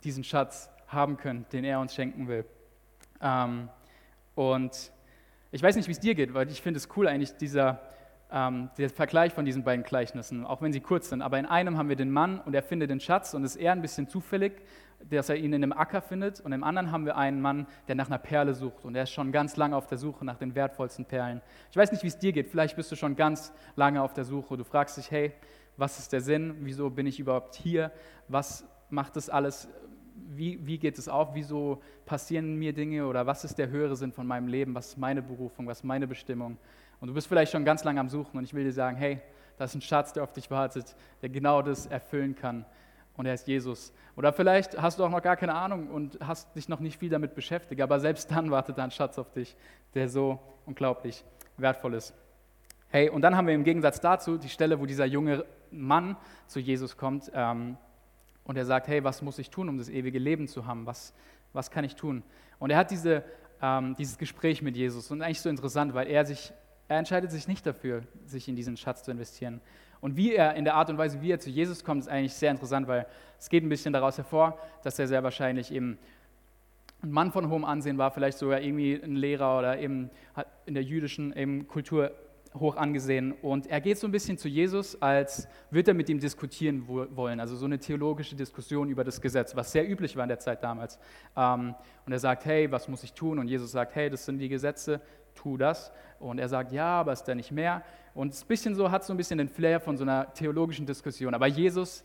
[0.04, 2.46] diesen Schatz haben können, den er uns schenken will.
[3.22, 3.70] Ähm,
[4.36, 4.92] und
[5.52, 7.82] ich weiß nicht, wie es dir geht, weil ich finde es cool eigentlich, dieser,
[8.32, 11.22] ähm, der Vergleich von diesen beiden Gleichnissen, auch wenn sie kurz sind.
[11.22, 13.72] Aber in einem haben wir den Mann und er findet den Schatz und ist eher
[13.72, 14.62] ein bisschen zufällig,
[15.10, 16.40] dass er ihn in einem Acker findet.
[16.42, 18.86] Und im anderen haben wir einen Mann, der nach einer Perle sucht.
[18.86, 21.42] Und er ist schon ganz lange auf der Suche nach den wertvollsten Perlen.
[21.72, 22.50] Ich weiß nicht, wie es dir geht.
[22.50, 24.58] Vielleicht bist du schon ganz lange auf der Suche.
[24.58, 25.32] Du fragst dich, hey,
[25.78, 26.56] was ist der Sinn?
[26.60, 27.92] Wieso bin ich überhaupt hier?
[28.28, 29.70] Was macht das alles?
[30.28, 34.12] wie, wie geht es auf, wieso passieren mir Dinge oder was ist der höhere Sinn
[34.12, 36.58] von meinem Leben, was ist meine Berufung, was ist meine Bestimmung.
[37.00, 39.20] Und du bist vielleicht schon ganz lange am Suchen und ich will dir sagen, hey,
[39.58, 42.66] da ist ein Schatz, der auf dich wartet, der genau das erfüllen kann.
[43.18, 43.92] Und er ist Jesus.
[44.16, 47.10] Oder vielleicht hast du auch noch gar keine Ahnung und hast dich noch nicht viel
[47.10, 49.56] damit beschäftigt, aber selbst dann wartet da ein Schatz auf dich,
[49.94, 51.26] der so unglaublich
[51.58, 52.14] wertvoll ist.
[52.90, 56.60] Hey, und dann haben wir im Gegensatz dazu die Stelle, wo dieser junge Mann zu
[56.60, 57.78] Jesus kommt ähm,
[58.46, 60.86] und er sagt, hey, was muss ich tun, um das ewige Leben zu haben?
[60.86, 61.14] Was,
[61.54, 62.24] was kann ich tun?
[62.58, 63.24] Und er hat diese,
[63.62, 66.52] ähm, dieses Gespräch mit Jesus und eigentlich so interessant, weil er sich,
[66.90, 69.62] er entscheidet sich nicht dafür, sich in diesen Schatz zu investieren.
[70.02, 72.34] Und wie er in der Art und Weise, wie er zu Jesus kommt, ist eigentlich
[72.34, 73.06] sehr interessant, weil
[73.38, 76.00] es geht ein bisschen daraus hervor, dass er sehr wahrscheinlich eben
[77.04, 80.10] ein Mann von hohem Ansehen war, vielleicht sogar irgendwie ein Lehrer oder eben
[80.66, 82.12] in der jüdischen Kultur
[82.58, 83.34] hoch angesehen.
[83.42, 87.40] Und er geht so ein bisschen zu Jesus, als würde er mit ihm diskutieren wollen.
[87.40, 90.64] Also so eine theologische Diskussion über das Gesetz, was sehr üblich war in der Zeit
[90.64, 91.00] damals.
[91.36, 93.40] Ähm, und er sagt, hey, was muss ich tun?
[93.40, 95.02] Und Jesus sagt, hey, das sind die Gesetze,
[95.36, 95.92] tu das.
[96.20, 97.84] Und er sagt, ja, aber ist da nicht mehr?
[98.14, 101.34] Und es bisschen so, hat so ein bisschen den Flair von so einer theologischen Diskussion.
[101.34, 102.04] Aber Jesus,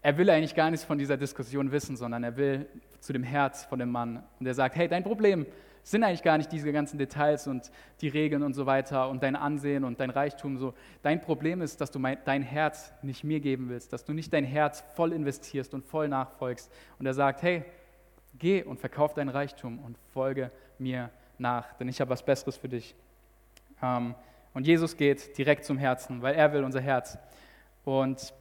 [0.00, 2.66] er will eigentlich gar nichts von dieser Diskussion wissen, sondern er will
[3.00, 4.22] zu dem Herz von dem Mann.
[4.38, 5.46] Und er sagt, hey, dein Problem
[5.86, 7.70] sind eigentlich gar nicht diese ganzen Details und
[8.00, 10.58] die Regeln und so weiter und dein Ansehen und dein Reichtum.
[10.58, 10.74] So.
[11.02, 14.32] Dein Problem ist, dass du mein, dein Herz nicht mir geben willst, dass du nicht
[14.32, 16.72] dein Herz voll investierst und voll nachfolgst.
[16.98, 17.64] Und er sagt, hey,
[18.36, 22.68] geh und verkauf dein Reichtum und folge mir nach, denn ich habe was Besseres für
[22.68, 22.96] dich.
[23.80, 24.16] Ähm,
[24.54, 27.16] und Jesus geht direkt zum Herzen, weil er will unser Herz.
[27.84, 28.34] Und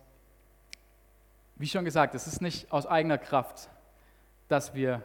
[1.58, 3.70] wie schon gesagt, es ist nicht aus eigener Kraft,
[4.48, 5.04] dass wir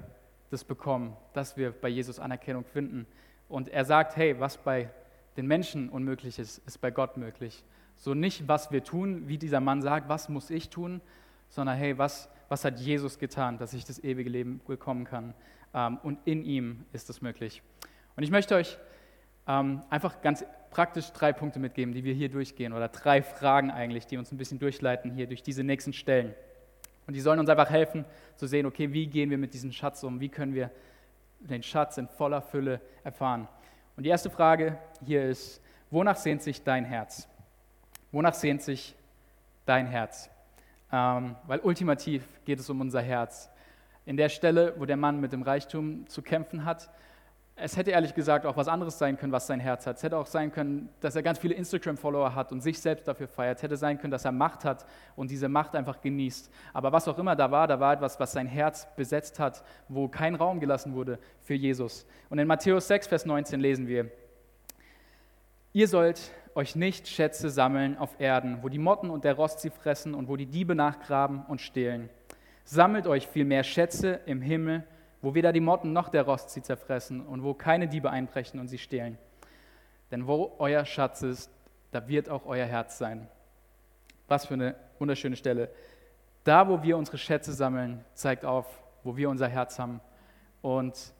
[0.50, 3.06] das bekommen, dass wir bei Jesus Anerkennung finden.
[3.48, 4.90] Und er sagt, hey, was bei
[5.36, 7.64] den Menschen unmöglich ist, ist bei Gott möglich.
[7.96, 11.00] So nicht, was wir tun, wie dieser Mann sagt, was muss ich tun,
[11.48, 15.34] sondern hey, was, was hat Jesus getan, dass ich das ewige Leben bekommen kann.
[15.74, 17.62] Ähm, und in ihm ist das möglich.
[18.16, 18.78] Und ich möchte euch
[19.46, 24.06] ähm, einfach ganz praktisch drei Punkte mitgeben, die wir hier durchgehen, oder drei Fragen eigentlich,
[24.06, 26.34] die uns ein bisschen durchleiten hier durch diese nächsten Stellen.
[27.10, 28.04] Und die sollen uns einfach helfen
[28.36, 30.20] zu sehen, okay, wie gehen wir mit diesem Schatz um?
[30.20, 30.70] Wie können wir
[31.40, 33.48] den Schatz in voller Fülle erfahren?
[33.96, 37.26] Und die erste Frage hier ist, wonach sehnt sich dein Herz?
[38.12, 38.94] Wonach sehnt sich
[39.66, 40.30] dein Herz?
[40.92, 43.50] Ähm, weil ultimativ geht es um unser Herz.
[44.06, 46.90] In der Stelle, wo der Mann mit dem Reichtum zu kämpfen hat,
[47.62, 49.96] es hätte ehrlich gesagt auch was anderes sein können, was sein Herz hat.
[49.96, 53.28] Es hätte auch sein können, dass er ganz viele Instagram-Follower hat und sich selbst dafür
[53.28, 53.58] feiert.
[53.58, 56.50] Es hätte sein können, dass er Macht hat und diese Macht einfach genießt.
[56.72, 60.08] Aber was auch immer da war, da war etwas, was sein Herz besetzt hat, wo
[60.08, 62.06] kein Raum gelassen wurde für Jesus.
[62.30, 64.10] Und in Matthäus 6, Vers 19 lesen wir,
[65.72, 69.70] ihr sollt euch nicht Schätze sammeln auf Erden, wo die Motten und der Rost sie
[69.70, 72.10] fressen und wo die Diebe nachgraben und stehlen.
[72.64, 74.84] Sammelt euch vielmehr Schätze im Himmel,
[75.22, 78.68] wo weder die Motten noch der Rost sie zerfressen und wo keine Diebe einbrechen und
[78.68, 79.18] sie stehlen.
[80.10, 81.50] Denn wo euer Schatz ist,
[81.92, 83.28] da wird auch euer Herz sein.
[84.28, 85.70] Was für eine wunderschöne Stelle.
[86.44, 88.66] Da, wo wir unsere Schätze sammeln, zeigt auf,
[89.02, 90.00] wo wir unser Herz haben.
[90.62, 91.12] Und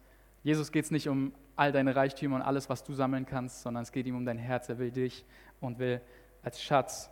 [0.43, 3.83] Jesus geht es nicht um all deine Reichtümer und alles, was du sammeln kannst, sondern
[3.83, 4.69] es geht ihm um dein Herz.
[4.69, 5.27] Er will dich
[5.61, 6.01] und will
[6.43, 7.11] als Schatz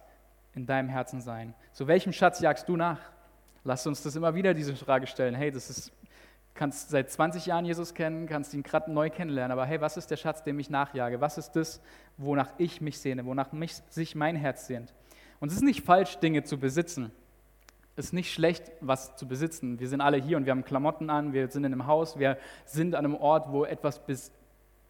[0.55, 1.55] in deinem Herzen sein.
[1.73, 2.99] So welchem Schatz jagst du nach?
[3.65, 5.35] Lass uns das immer wieder diese Frage stellen.
[5.35, 5.93] Hey, das ist
[6.59, 10.11] kannst seit 20 Jahren Jesus kennen, kannst ihn gerade neu kennenlernen, aber hey, was ist
[10.11, 11.21] der Schatz, dem ich nachjage?
[11.21, 11.81] Was ist das,
[12.17, 14.93] wonach ich mich sehne, wonach mich, sich mein Herz sehnt?
[15.39, 17.13] Und es ist nicht falsch, Dinge zu besitzen.
[17.95, 19.79] Es ist nicht schlecht, was zu besitzen.
[19.79, 22.37] Wir sind alle hier und wir haben Klamotten an, wir sind in einem Haus, wir
[22.65, 24.33] sind an einem Ort, wo etwas bis,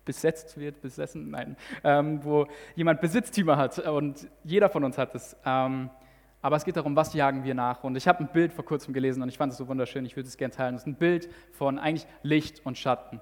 [0.06, 1.54] besetzt wird, besessen, nein,
[1.84, 5.36] ähm, wo jemand Besitztümer hat und jeder von uns hat es.
[5.44, 5.90] Ähm,
[6.40, 7.82] aber es geht darum, was jagen wir nach.
[7.82, 10.16] Und ich habe ein Bild vor kurzem gelesen und ich fand es so wunderschön, ich
[10.16, 10.76] würde es gerne teilen.
[10.76, 13.20] Es ist ein Bild von eigentlich Licht und Schatten.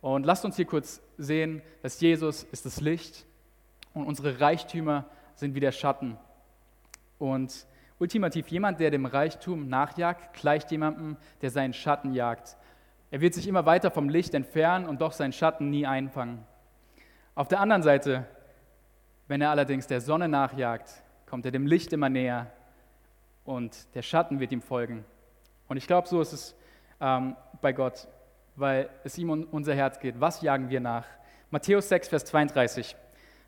[0.00, 3.24] Und lasst uns hier kurz sehen, dass Jesus ist das Licht
[3.94, 6.18] und unsere Reichtümer sind wie der Schatten.
[7.18, 7.66] Und
[7.98, 12.56] ultimativ jemand, der dem Reichtum nachjagt, gleicht jemandem, der seinen Schatten jagt.
[13.10, 16.44] Er wird sich immer weiter vom Licht entfernen und doch seinen Schatten nie einfangen.
[17.34, 18.26] Auf der anderen Seite,
[19.28, 22.50] wenn er allerdings der Sonne nachjagt, kommt er dem Licht immer näher
[23.46, 25.04] und der Schatten wird ihm folgen.
[25.68, 26.56] Und ich glaube, so ist es
[27.00, 28.08] ähm, bei Gott,
[28.56, 30.20] weil es ihm um unser Herz geht.
[30.20, 31.06] Was jagen wir nach?
[31.50, 32.96] Matthäus 6, Vers 32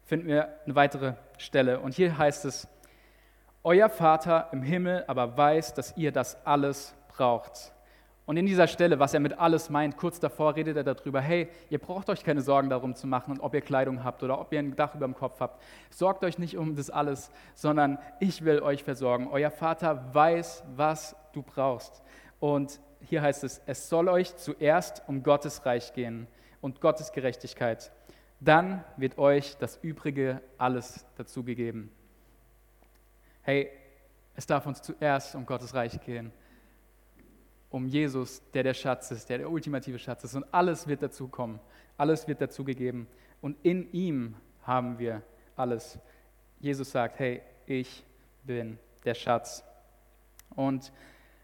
[0.04, 1.80] finden wir eine weitere Stelle.
[1.80, 2.66] Und hier heißt es,
[3.64, 7.72] Euer Vater im Himmel aber weiß, dass ihr das alles braucht.
[8.28, 11.48] Und in dieser Stelle, was er mit alles meint, kurz davor redet er darüber, hey,
[11.70, 14.58] ihr braucht euch keine Sorgen darum zu machen, ob ihr Kleidung habt oder ob ihr
[14.58, 15.62] ein Dach über dem Kopf habt.
[15.88, 19.28] Sorgt euch nicht um das alles, sondern ich will euch versorgen.
[19.28, 22.02] Euer Vater weiß, was du brauchst.
[22.38, 26.26] Und hier heißt es, es soll euch zuerst um Gottes Reich gehen
[26.60, 27.90] und Gottes Gerechtigkeit.
[28.40, 31.90] Dann wird euch das Übrige alles dazugegeben.
[33.40, 33.70] Hey,
[34.36, 36.30] es darf uns zuerst um Gottes Reich gehen,
[37.70, 40.34] um Jesus, der der Schatz ist, der der ultimative Schatz ist.
[40.34, 41.60] Und alles wird dazukommen,
[41.96, 43.06] alles wird dazugegeben.
[43.40, 45.22] Und in ihm haben wir
[45.56, 45.98] alles.
[46.60, 48.04] Jesus sagt, hey, ich
[48.44, 49.64] bin der Schatz.
[50.54, 50.92] Und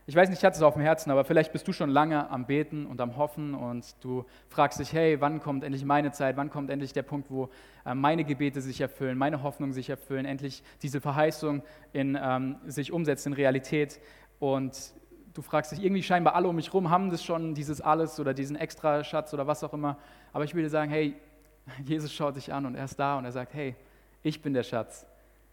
[0.06, 2.28] ich weiß nicht, ich hatte es auf dem Herzen, aber vielleicht bist du schon lange
[2.28, 6.36] am Beten und am Hoffen und du fragst dich, hey, wann kommt endlich meine Zeit,
[6.36, 7.48] wann kommt endlich der Punkt, wo
[7.86, 11.62] äh, meine Gebete sich erfüllen, meine Hoffnungen sich erfüllen, endlich diese Verheißung
[11.94, 13.98] in, ähm, sich umsetzt in Realität.
[14.40, 14.92] Und
[15.34, 18.32] du fragst dich, irgendwie scheinbar alle um mich herum haben das schon, dieses alles oder
[18.32, 19.98] diesen extra Schatz oder was auch immer.
[20.32, 21.14] Aber ich will dir sagen, hey,
[21.84, 23.74] Jesus schaut dich an und er ist da und er sagt, hey,
[24.22, 25.06] ich bin der Schatz,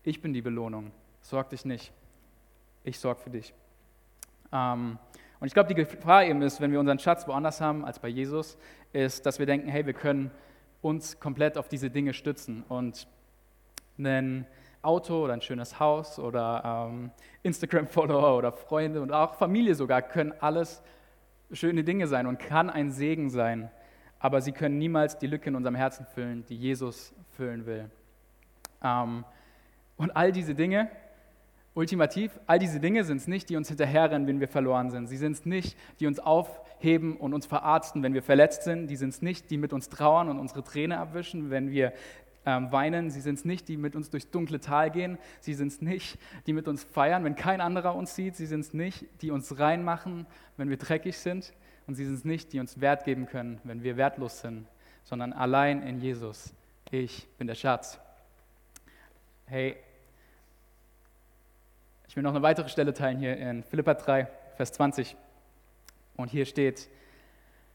[0.04, 0.92] ich bin die Belohnung,
[1.22, 1.92] sorg dich nicht,
[2.84, 3.54] ich sorg für dich.
[4.54, 4.98] Ähm,
[5.40, 8.08] und ich glaube, die Gefahr eben ist, wenn wir unseren Schatz woanders haben als bei
[8.08, 8.58] Jesus,
[8.94, 10.30] ist, dass wir denken, hey, wir können
[10.82, 13.08] uns komplett auf diese Dinge stützen und
[13.98, 14.46] ein
[14.82, 17.12] Auto oder ein schönes Haus oder ähm,
[17.44, 20.82] Instagram-Follower oder Freunde und auch Familie sogar können alles
[21.52, 23.70] schöne Dinge sein und kann ein Segen sein,
[24.20, 27.90] aber sie können niemals die Lücke in unserem Herzen füllen, die Jesus füllen will.
[28.84, 29.26] Ähm,
[29.98, 30.90] und all diese Dinge
[31.74, 35.08] Ultimativ, all diese Dinge sind es nicht, die uns hinterherrennen, wenn wir verloren sind.
[35.08, 38.88] Sie sind es nicht, die uns aufheben und uns verarzten, wenn wir verletzt sind.
[38.88, 41.94] Die sind es nicht, die mit uns trauern und unsere Träne abwischen, wenn wir
[42.46, 43.10] ähm, weinen.
[43.12, 45.18] Sie sind es nicht, die mit uns durchs dunkle Tal gehen.
[45.40, 48.36] Sie sind es nicht, die mit uns feiern, wenn kein anderer uns sieht.
[48.36, 50.26] Sie sind es nicht, die uns reinmachen,
[50.58, 51.54] wenn wir dreckig sind.
[51.88, 54.68] Und sie sind es nicht, die uns Wert geben können, wenn wir wertlos sind,
[55.04, 56.54] sondern allein in Jesus.
[56.90, 58.00] Ich bin der Schatz.
[59.46, 59.76] Hey,
[62.08, 65.16] ich will noch eine weitere Stelle teilen hier in Philippa 3, Vers 20.
[66.18, 66.90] Und hier steht,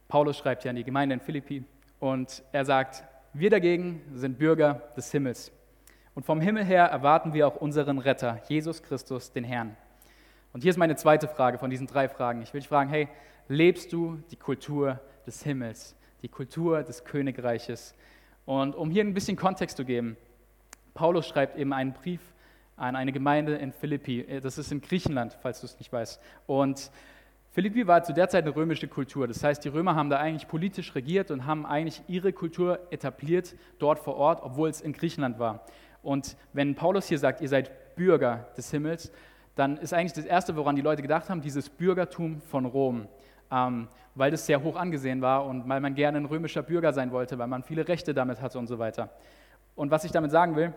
[0.09, 1.65] Paulus schreibt ja an die Gemeinde in Philippi
[2.01, 3.05] und er sagt,
[3.39, 5.53] wir dagegen sind Bürger des Himmels.
[6.15, 9.77] Und vom Himmel her erwarten wir auch unseren Retter, Jesus Christus, den Herrn.
[10.55, 12.41] Und hier ist meine zweite Frage von diesen drei Fragen.
[12.41, 13.09] Ich will dich fragen, hey,
[13.49, 17.95] lebst du die Kultur des Himmels, die Kultur des Königreiches?
[18.47, 20.17] Und um hier ein bisschen Kontext zu geben,
[20.95, 22.21] Paulus schreibt eben einen Brief
[22.77, 24.41] an eine Gemeinde in Philippi.
[24.43, 26.23] Das ist in Griechenland, falls du es nicht weißt.
[26.47, 26.91] Und
[27.57, 29.27] Philippi war zu der Zeit eine römische Kultur.
[29.27, 33.55] Das heißt, die Römer haben da eigentlich politisch regiert und haben eigentlich ihre Kultur etabliert
[33.79, 35.65] dort vor Ort, obwohl es in Griechenland war.
[36.03, 39.11] Und wenn Paulus hier sagt, ihr seid Bürger des Himmels,
[39.55, 43.09] dann ist eigentlich das Erste, woran die Leute gedacht haben, dieses Bürgertum von Rom.
[43.51, 47.11] Ähm, weil das sehr hoch angesehen war und weil man gerne ein römischer Bürger sein
[47.11, 49.09] wollte, weil man viele Rechte damit hatte und so weiter.
[49.75, 50.75] Und was ich damit sagen will,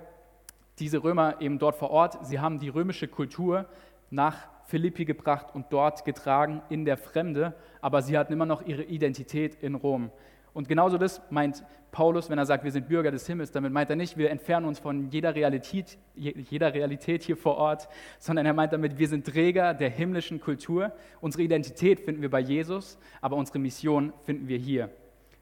[0.78, 3.66] diese Römer eben dort vor Ort, sie haben die römische Kultur
[4.10, 8.84] nach Philippi gebracht und dort getragen in der Fremde, aber sie hatten immer noch ihre
[8.84, 10.12] Identität in Rom.
[10.54, 13.52] Und genauso das meint Paulus, wenn er sagt, wir sind Bürger des Himmels.
[13.52, 17.88] Damit meint er nicht, wir entfernen uns von jeder Realität, jeder Realität hier vor Ort,
[18.20, 20.92] sondern er meint damit, wir sind Träger der himmlischen Kultur.
[21.22, 24.90] Unsere Identität finden wir bei Jesus, aber unsere Mission finden wir hier,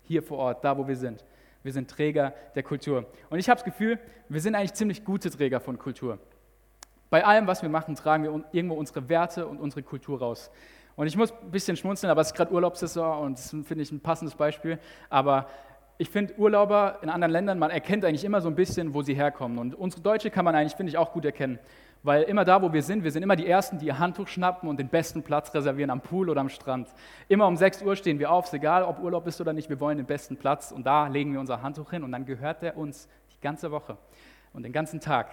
[0.04, 1.26] hier vor Ort, da wo wir sind.
[1.64, 3.06] Wir sind Träger der Kultur.
[3.30, 4.00] Und ich habe das Gefühl,
[4.30, 6.18] wir sind eigentlich ziemlich gute Träger von Kultur.
[7.10, 10.52] Bei allem, was wir machen, tragen wir irgendwo unsere Werte und unsere Kultur raus.
[10.96, 13.92] Und ich muss ein bisschen schmunzeln, aber es ist gerade Urlaubssaison und das finde ich
[13.92, 14.80] ein passendes Beispiel.
[15.10, 15.48] Aber
[16.00, 19.14] ich finde Urlauber in anderen Ländern, man erkennt eigentlich immer so ein bisschen, wo sie
[19.14, 19.58] herkommen.
[19.58, 21.60] Und unsere Deutsche kann man eigentlich, finde ich, auch gut erkennen.
[22.04, 24.70] Weil immer da, wo wir sind, wir sind immer die Ersten, die ihr Handtuch schnappen
[24.70, 26.88] und den besten Platz reservieren am Pool oder am Strand.
[27.28, 29.80] Immer um 6 Uhr stehen wir auf, ist egal, ob Urlaub ist oder nicht, wir
[29.80, 32.78] wollen den besten Platz und da legen wir unser Handtuch hin und dann gehört der
[32.78, 33.98] uns die ganze Woche
[34.54, 35.28] und den ganzen Tag.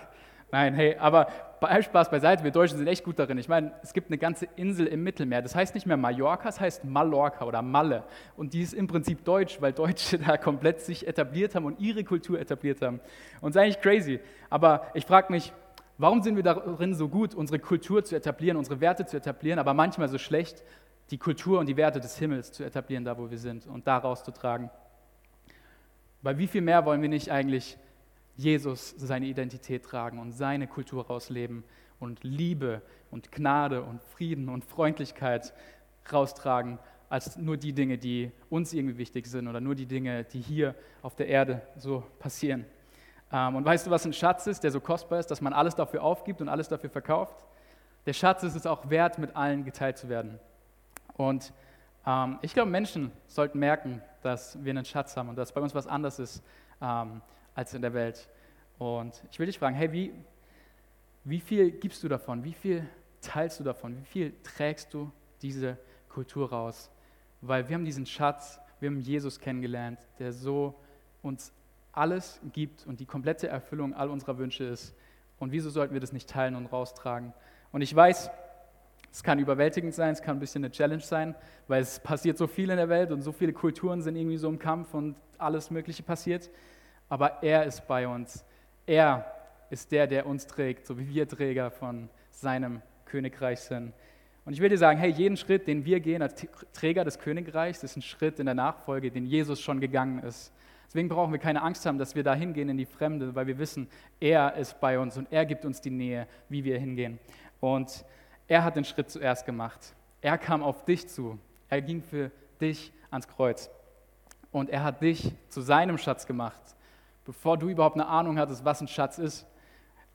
[0.55, 1.27] Nein, hey, aber
[1.59, 3.38] bei Spaß beiseite, wir Deutschen sind echt gut darin.
[3.38, 5.43] Ich meine, es gibt eine ganze Insel im Mittelmeer.
[5.43, 8.05] Das heißt nicht mehr Mallorca, es heißt Mallorca oder Malle.
[8.37, 12.05] Und die ist im Prinzip deutsch, weil Deutsche da komplett sich etabliert haben und ihre
[12.05, 13.01] Kultur etabliert haben.
[13.40, 14.21] Und es ist eigentlich crazy.
[14.49, 15.53] Aber ich frage mich,
[15.99, 19.75] Warum sind wir darin so gut, unsere Kultur zu etablieren, unsere Werte zu etablieren, aber
[19.75, 20.64] manchmal so schlecht,
[21.11, 24.23] die Kultur und die Werte des Himmels zu etablieren, da wo wir sind und daraus
[24.23, 24.71] zu tragen?
[26.23, 27.77] Weil wie viel mehr wollen wir nicht eigentlich
[28.37, 31.64] Jesus seine Identität tragen und seine Kultur rausleben
[32.01, 35.53] und Liebe und Gnade und Frieden und Freundlichkeit
[36.12, 40.40] raustragen, als nur die Dinge, die uns irgendwie wichtig sind oder nur die Dinge, die
[40.40, 42.64] hier auf der Erde so passieren.
[43.33, 45.75] Ähm, und weißt du, was ein Schatz ist, der so kostbar ist, dass man alles
[45.75, 47.37] dafür aufgibt und alles dafür verkauft?
[48.07, 50.38] Der Schatz ist es auch wert, mit allen geteilt zu werden.
[51.16, 51.53] Und
[52.07, 55.75] ähm, ich glaube, Menschen sollten merken, dass wir einen Schatz haben und dass bei uns
[55.75, 56.42] was anderes ist
[56.83, 57.23] ähm,
[57.55, 58.29] als in der Welt.
[58.79, 60.12] Und ich will dich fragen, hey, wie,
[61.25, 62.45] wie viel gibst du davon?
[62.45, 62.87] Wie viel
[63.21, 63.97] teilst du davon?
[63.99, 65.11] Wie viel trägst du
[65.45, 66.90] diese Kultur raus.
[67.43, 70.75] Weil wir haben diesen Schatz, wir haben Jesus kennengelernt, der so
[71.23, 71.53] uns
[71.93, 74.95] alles gibt und die komplette Erfüllung all unserer Wünsche ist.
[75.38, 77.35] Und wieso sollten wir das nicht teilen und raustragen?
[77.73, 78.31] Und ich weiß,
[79.12, 81.35] es kann überwältigend sein, es kann ein bisschen eine Challenge sein,
[81.69, 84.49] weil es passiert so viel in der Welt und so viele Kulturen sind irgendwie so
[84.49, 86.51] im Kampf und alles Mögliche passiert.
[87.09, 88.45] Aber er ist bei uns.
[88.87, 89.25] Er
[89.71, 93.93] ist der, der uns trägt, so wie wir Träger von seinem Königreich sind.
[94.45, 96.35] Und ich will dir sagen, hey, jeden Schritt, den wir gehen als
[96.75, 100.53] Träger des Königreichs, ist ein Schritt in der Nachfolge, den Jesus schon gegangen ist.
[100.87, 103.59] Deswegen brauchen wir keine Angst haben, dass wir da hingehen in die Fremde, weil wir
[103.59, 103.88] wissen,
[104.21, 107.19] er ist bei uns und er gibt uns die Nähe, wie wir hingehen.
[107.59, 108.05] Und
[108.47, 109.95] er hat den Schritt zuerst gemacht.
[110.21, 111.38] Er kam auf dich zu.
[111.69, 113.71] Er ging für dich ans Kreuz.
[114.53, 116.61] Und er hat dich zu seinem Schatz gemacht,
[117.25, 119.47] bevor du überhaupt eine Ahnung hattest, was ein Schatz ist.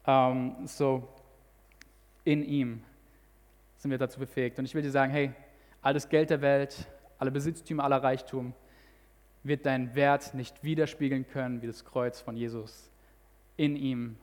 [0.05, 1.07] Ähm, so,
[2.23, 2.83] in ihm
[3.77, 4.59] sind wir dazu befähigt.
[4.59, 5.31] Und ich will dir sagen, hey,
[5.81, 8.53] all das Geld der Welt, alle Besitztümer, aller Reichtum,
[9.43, 12.89] wird deinen Wert nicht widerspiegeln können wie das Kreuz von Jesus.
[13.55, 14.17] In ihm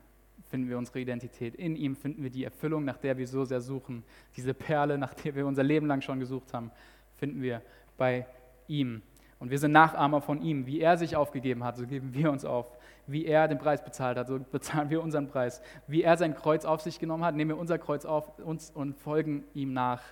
[0.48, 1.54] finden wir unsere Identität.
[1.54, 4.04] In ihm finden wir die Erfüllung, nach der wir so sehr suchen.
[4.36, 6.70] Diese Perle, nach der wir unser Leben lang schon gesucht haben,
[7.16, 7.62] finden wir
[7.96, 8.26] bei
[8.68, 9.02] ihm.
[9.38, 10.66] Und wir sind Nachahmer von ihm.
[10.66, 12.75] Wie er sich aufgegeben hat, so geben wir uns auf.
[13.06, 15.62] Wie er den Preis bezahlt hat, so bezahlen wir unseren Preis.
[15.86, 18.96] Wie er sein Kreuz auf sich genommen hat, nehmen wir unser Kreuz auf uns und
[18.96, 20.02] folgen ihm nach.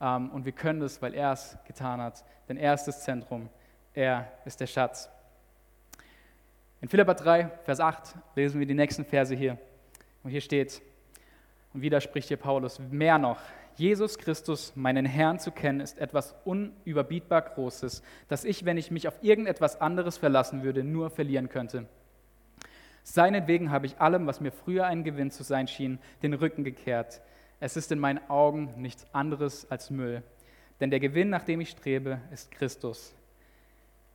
[0.00, 2.24] Ähm, und wir können das, weil er es getan hat.
[2.48, 3.48] Denn er ist das Zentrum.
[3.92, 5.08] Er ist der Schatz.
[6.80, 9.56] In Philippa 3, Vers 8 lesen wir die nächsten Verse hier.
[10.22, 10.82] Und hier steht,
[11.72, 13.38] und wieder spricht hier Paulus, mehr noch,
[13.76, 19.08] Jesus Christus, meinen Herrn zu kennen, ist etwas unüberbietbar Großes, das ich, wenn ich mich
[19.08, 21.86] auf irgendetwas anderes verlassen würde, nur verlieren könnte.
[23.04, 27.20] Seinetwegen habe ich allem, was mir früher ein Gewinn zu sein schien, den Rücken gekehrt.
[27.60, 30.22] Es ist in meinen Augen nichts anderes als Müll.
[30.80, 33.14] Denn der Gewinn, nach dem ich strebe, ist Christus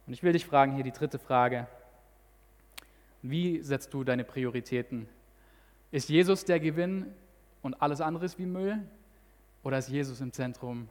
[0.10, 1.68] und ich will dich fragen hier die dritte Frage.
[3.22, 5.08] Wie setzt du deine Prioritäten?
[5.92, 7.06] Ist Jesus der Gewinn
[7.62, 8.80] und alles andere ist wie Müll?
[9.62, 10.90] Oder ist Jesus im Zentrum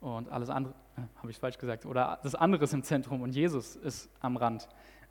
[0.00, 3.32] und alles andere, äh, habe ich falsch gesagt, oder das andere ist im Zentrum und
[3.32, 4.66] Jesus ist am Rand?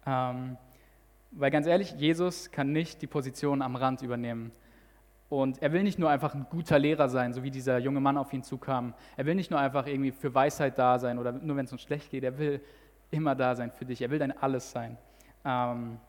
[0.08, 0.58] Ähm,
[1.32, 4.52] weil ganz ehrlich, Jesus kann nicht die Position am Rand übernehmen.
[5.30, 8.18] Und er will nicht nur einfach ein guter Lehrer sein, so wie dieser junge Mann
[8.18, 8.96] auf ihn zukam.
[9.16, 11.84] Er will nicht nur einfach irgendwie für Weisheit da sein oder nur wenn es uns
[11.84, 12.24] schlecht geht.
[12.24, 12.62] Er will
[13.12, 14.02] immer da sein für dich.
[14.02, 14.98] Er will dein Alles sein.
[15.46, 16.00] Ähm,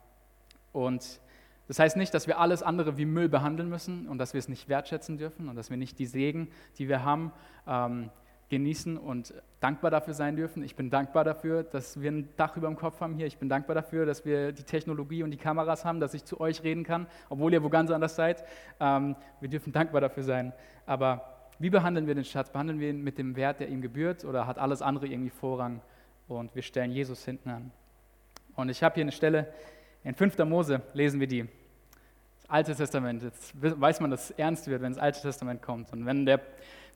[0.71, 1.21] und
[1.67, 4.49] das heißt nicht, dass wir alles andere wie Müll behandeln müssen und dass wir es
[4.49, 7.31] nicht wertschätzen dürfen und dass wir nicht die Segen, die wir haben,
[7.67, 8.09] ähm,
[8.51, 10.61] genießen und dankbar dafür sein dürfen.
[10.63, 13.25] Ich bin dankbar dafür, dass wir ein Dach über dem Kopf haben hier.
[13.25, 16.39] Ich bin dankbar dafür, dass wir die Technologie und die Kameras haben, dass ich zu
[16.39, 18.43] euch reden kann, obwohl ihr wo ganz anders seid.
[18.79, 20.53] Ähm, wir dürfen dankbar dafür sein.
[20.85, 21.25] Aber
[21.57, 22.51] wie behandeln wir den Schatz?
[22.51, 25.81] Behandeln wir ihn mit dem Wert, der ihm gebührt oder hat alles andere irgendwie Vorrang?
[26.31, 27.71] und wir stellen Jesus hinten an.
[28.55, 29.53] Und ich habe hier eine Stelle,
[30.03, 30.37] in 5.
[30.39, 31.45] Mose lesen wir die.
[32.41, 35.91] Das Alte Testament, jetzt weiß man, dass es ernst wird, wenn das Alte Testament kommt.
[35.93, 36.41] Und wenn, der,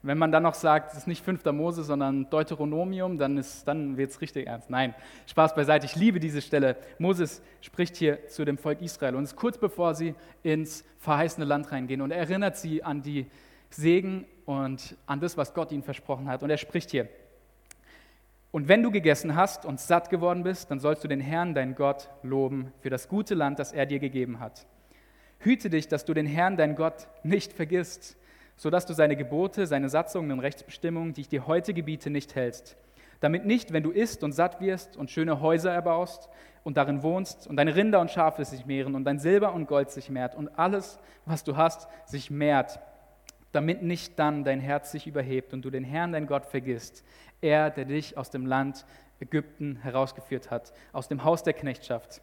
[0.07, 1.45] wenn man dann noch sagt, es ist nicht 5.
[1.45, 4.69] Mose, sondern Deuteronomium, dann, dann wird es richtig ernst.
[4.69, 4.93] Nein,
[5.27, 6.77] Spaß beiseite, ich liebe diese Stelle.
[6.99, 11.45] Moses spricht hier zu dem Volk Israel und es ist kurz bevor sie ins verheißene
[11.45, 13.27] Land reingehen und er erinnert sie an die
[13.69, 16.43] Segen und an das, was Gott ihnen versprochen hat.
[16.43, 17.09] Und er spricht hier,
[18.51, 21.75] und wenn du gegessen hast und satt geworden bist, dann sollst du den Herrn, dein
[21.75, 24.65] Gott, loben für das gute Land, das er dir gegeben hat.
[25.39, 28.17] Hüte dich, dass du den Herrn, dein Gott, nicht vergisst,
[28.55, 32.77] sodass du seine Gebote, seine Satzungen und Rechtsbestimmungen, die ich dir heute gebiete, nicht hältst.
[33.19, 36.29] Damit nicht, wenn du isst und satt wirst und schöne Häuser erbaust
[36.63, 39.91] und darin wohnst und deine Rinder und Schafe sich mehren und dein Silber und Gold
[39.91, 42.79] sich mehrt und alles, was du hast, sich mehrt,
[43.51, 47.03] damit nicht dann dein Herz sich überhebt und du den Herrn, dein Gott, vergisst,
[47.41, 48.85] er, der dich aus dem Land
[49.19, 52.21] Ägypten herausgeführt hat, aus dem Haus der Knechtschaft.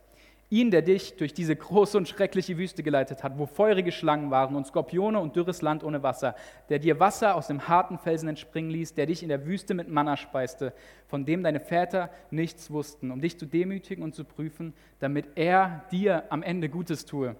[0.52, 4.54] Ihn, der dich durch diese große und schreckliche Wüste geleitet hat, wo feurige Schlangen waren
[4.54, 6.36] und Skorpione und dürres Land ohne Wasser,
[6.68, 9.88] der dir Wasser aus dem harten Felsen entspringen ließ, der dich in der Wüste mit
[9.88, 10.74] Manna speiste,
[11.06, 15.84] von dem deine Väter nichts wussten, um dich zu demütigen und zu prüfen, damit er
[15.90, 17.34] dir am Ende Gutes tue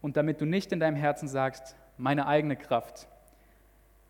[0.00, 3.08] und damit du nicht in deinem Herzen sagst, meine eigene Kraft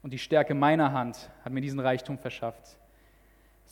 [0.03, 2.76] und die Stärke meiner Hand hat mir diesen Reichtum verschafft.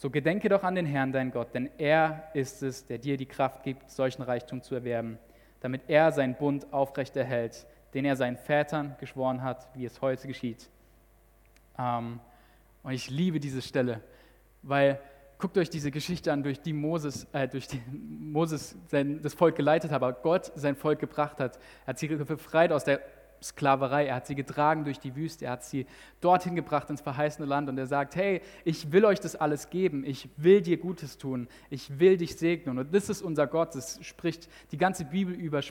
[0.01, 3.27] So gedenke doch an den Herrn, dein Gott, denn er ist es, der dir die
[3.27, 5.19] Kraft gibt, solchen Reichtum zu erwerben,
[5.59, 10.71] damit er seinen Bund aufrechterhält, den er seinen Vätern geschworen hat, wie es heute geschieht.
[11.77, 12.21] Ähm,
[12.85, 14.01] und ich liebe diese Stelle,
[14.63, 15.01] weil
[15.37, 19.57] guckt euch diese Geschichte an, durch die Moses, äh, durch die Moses sein, das Volk
[19.57, 21.57] geleitet hat, aber Gott sein Volk gebracht hat.
[21.57, 23.01] Er hat sie befreit aus der
[23.43, 24.07] Sklaverei.
[24.07, 25.86] Er hat sie getragen durch die Wüste, er hat sie
[26.20, 30.05] dorthin gebracht ins verheißene Land und er sagt, hey, ich will euch das alles geben,
[30.05, 32.78] ich will dir Gutes tun, ich will dich segnen.
[32.78, 35.62] Und das ist unser Gott, es spricht die ganze Bibel über,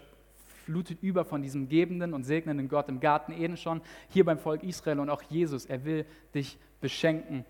[0.65, 4.63] flutet über von diesem gebenden und segnenden Gott im Garten Eden schon, hier beim Volk
[4.63, 7.45] Israel und auch Jesus, er will dich beschenken.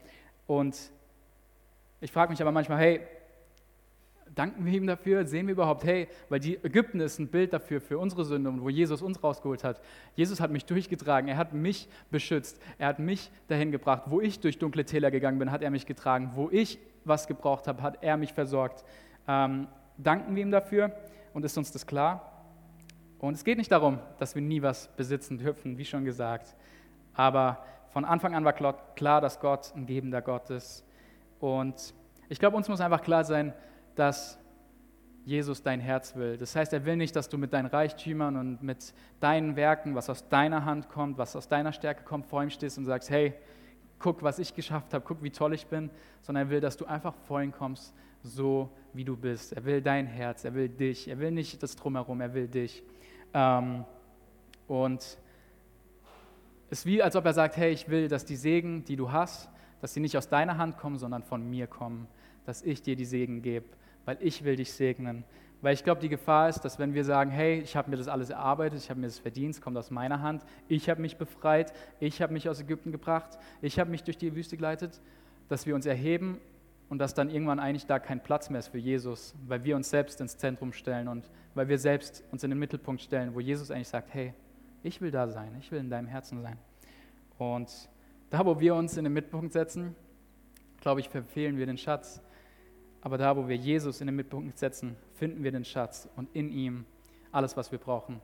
[0.45, 0.77] Und
[1.99, 3.01] ich frage mich aber manchmal, hey,
[4.37, 5.25] Danken wir ihm dafür?
[5.25, 8.61] Sehen wir überhaupt, hey, weil die Ägypten ist ein Bild dafür, für unsere Sünde und
[8.61, 9.81] wo Jesus uns rausgeholt hat.
[10.13, 14.03] Jesus hat mich durchgetragen, er hat mich beschützt, er hat mich dahin gebracht.
[14.05, 16.33] Wo ich durch dunkle Täler gegangen bin, hat er mich getragen.
[16.35, 18.85] Wo ich was gebraucht habe, hat er mich versorgt.
[19.27, 19.67] Ähm,
[19.97, 20.91] danken wir ihm dafür
[21.33, 22.45] und ist uns das klar?
[23.17, 26.55] Und es geht nicht darum, dass wir nie was besitzen dürfen, wie schon gesagt.
[27.15, 30.85] Aber von Anfang an war klar, dass Gott ein gebender Gott ist.
[31.39, 31.95] Und
[32.29, 33.53] ich glaube, uns muss einfach klar sein,
[33.99, 34.39] dass
[35.27, 36.37] Jesus dein Herz will.
[36.37, 40.09] Das heißt, er will nicht, dass du mit deinen Reichtümern und mit deinen Werken, was
[40.09, 43.33] aus deiner Hand kommt, was aus deiner Stärke kommt, vor ihm stehst und sagst, hey,
[43.99, 45.89] guck, was ich geschafft habe, guck, wie toll ich bin,
[46.21, 47.93] sondern er will, dass du einfach vor ihn kommst,
[48.23, 49.51] so wie du bist.
[49.51, 52.81] Er will dein Herz, er will dich, er will nicht das Drumherum, er will dich.
[53.33, 53.83] Ähm,
[54.65, 55.01] und
[56.69, 59.11] es ist wie, als ob er sagt, hey, ich will, dass die Segen, die du
[59.11, 59.49] hast,
[59.81, 62.07] dass sie nicht aus deiner Hand kommen, sondern von mir kommen,
[62.45, 63.65] dass ich dir die Segen gebe
[64.07, 65.25] weil ich will dich segnen.
[65.61, 68.07] Weil ich glaube, die Gefahr ist, dass wenn wir sagen, hey, ich habe mir das
[68.07, 71.17] alles erarbeitet, ich habe mir das verdient, es kommt aus meiner Hand, ich habe mich
[71.17, 75.01] befreit, ich habe mich aus Ägypten gebracht, ich habe mich durch die Wüste geleitet,
[75.49, 76.39] dass wir uns erheben
[76.87, 79.89] und dass dann irgendwann eigentlich da kein Platz mehr ist für Jesus, weil wir uns
[79.89, 83.71] selbst ins Zentrum stellen und weil wir selbst uns in den Mittelpunkt stellen, wo Jesus
[83.71, 84.33] eigentlich sagt, hey,
[84.83, 86.57] ich will da sein, ich will in deinem Herzen sein.
[87.37, 87.89] Und
[88.29, 89.97] da, wo wir uns in den Mittelpunkt setzen,
[90.79, 92.21] glaube ich, verfehlen wir den Schatz.
[93.07, 96.51] Aber da, wo wir Jesus in den Mittelpunkt setzen, finden wir den Schatz und in
[96.51, 96.83] ihm
[97.31, 98.19] alles, was wir brauchen.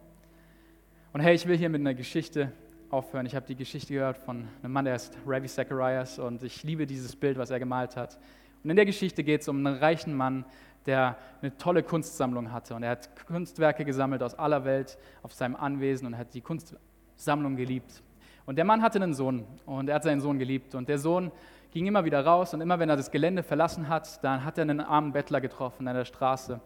[1.13, 2.51] Und hey, ich will hier mit einer Geschichte
[2.89, 3.25] aufhören.
[3.25, 6.85] Ich habe die Geschichte gehört von einem Mann, der heißt Ravi Zacharias und ich liebe
[6.85, 8.19] dieses Bild, was er gemalt hat.
[8.61, 10.43] Und in der Geschichte geht es um einen reichen Mann,
[10.85, 15.55] der eine tolle Kunstsammlung hatte und er hat Kunstwerke gesammelt aus aller Welt auf seinem
[15.55, 18.03] Anwesen und hat die Kunstsammlung geliebt.
[18.45, 21.31] Und der Mann hatte einen Sohn und er hat seinen Sohn geliebt und der Sohn
[21.73, 24.61] ging immer wieder raus und immer wenn er das Gelände verlassen hat, dann hat er
[24.61, 26.61] einen armen Bettler getroffen an der Straße.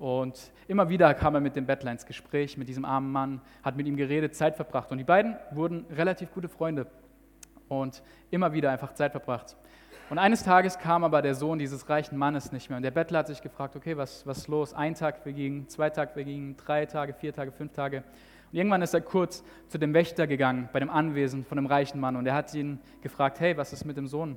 [0.00, 3.76] Und immer wieder kam er mit dem Bettler ins Gespräch, mit diesem armen Mann, hat
[3.76, 4.90] mit ihm geredet, Zeit verbracht.
[4.90, 6.86] Und die beiden wurden relativ gute Freunde
[7.68, 9.56] und immer wieder einfach Zeit verbracht.
[10.10, 12.78] Und eines Tages kam aber der Sohn dieses reichen Mannes nicht mehr.
[12.78, 14.74] Und der Bettler hat sich gefragt, okay, was, was ist los?
[14.74, 18.02] Ein Tag verging, zwei Tage vergingen, drei Tage, vier Tage, fünf Tage.
[18.50, 22.00] Und irgendwann ist er kurz zu dem Wächter gegangen, bei dem Anwesen von dem reichen
[22.00, 22.16] Mann.
[22.16, 24.36] Und er hat ihn gefragt, hey, was ist mit dem Sohn?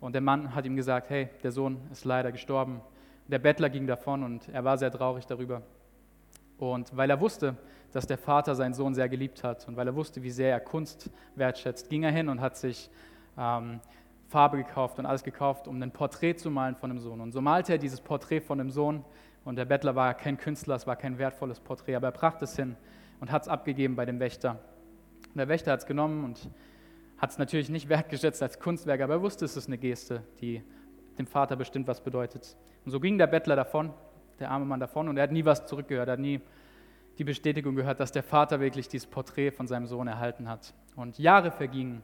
[0.00, 2.80] Und der Mann hat ihm gesagt, hey, der Sohn ist leider gestorben.
[3.28, 5.62] Der Bettler ging davon und er war sehr traurig darüber.
[6.58, 7.56] Und weil er wusste,
[7.92, 10.60] dass der Vater seinen Sohn sehr geliebt hat und weil er wusste, wie sehr er
[10.60, 12.90] Kunst wertschätzt, ging er hin und hat sich
[13.38, 13.80] ähm,
[14.28, 17.20] Farbe gekauft und alles gekauft, um ein Porträt zu malen von dem Sohn.
[17.20, 19.04] Und so malte er dieses Porträt von dem Sohn.
[19.44, 22.56] Und der Bettler war kein Künstler, es war kein wertvolles Porträt, aber er brachte es
[22.56, 22.76] hin
[23.20, 24.58] und hat es abgegeben bei dem Wächter.
[25.28, 26.48] Und der Wächter hat es genommen und
[27.18, 30.62] hat es natürlich nicht wertgeschätzt als Kunstwerk, aber er wusste, es ist eine Geste, die
[31.18, 32.56] dem Vater bestimmt was bedeutet.
[32.84, 33.92] Und so ging der Bettler davon,
[34.40, 36.40] der arme Mann davon, und er hat nie was zurückgehört, er hat nie
[37.18, 40.74] die Bestätigung gehört, dass der Vater wirklich dieses Porträt von seinem Sohn erhalten hat.
[40.96, 42.02] Und Jahre vergingen.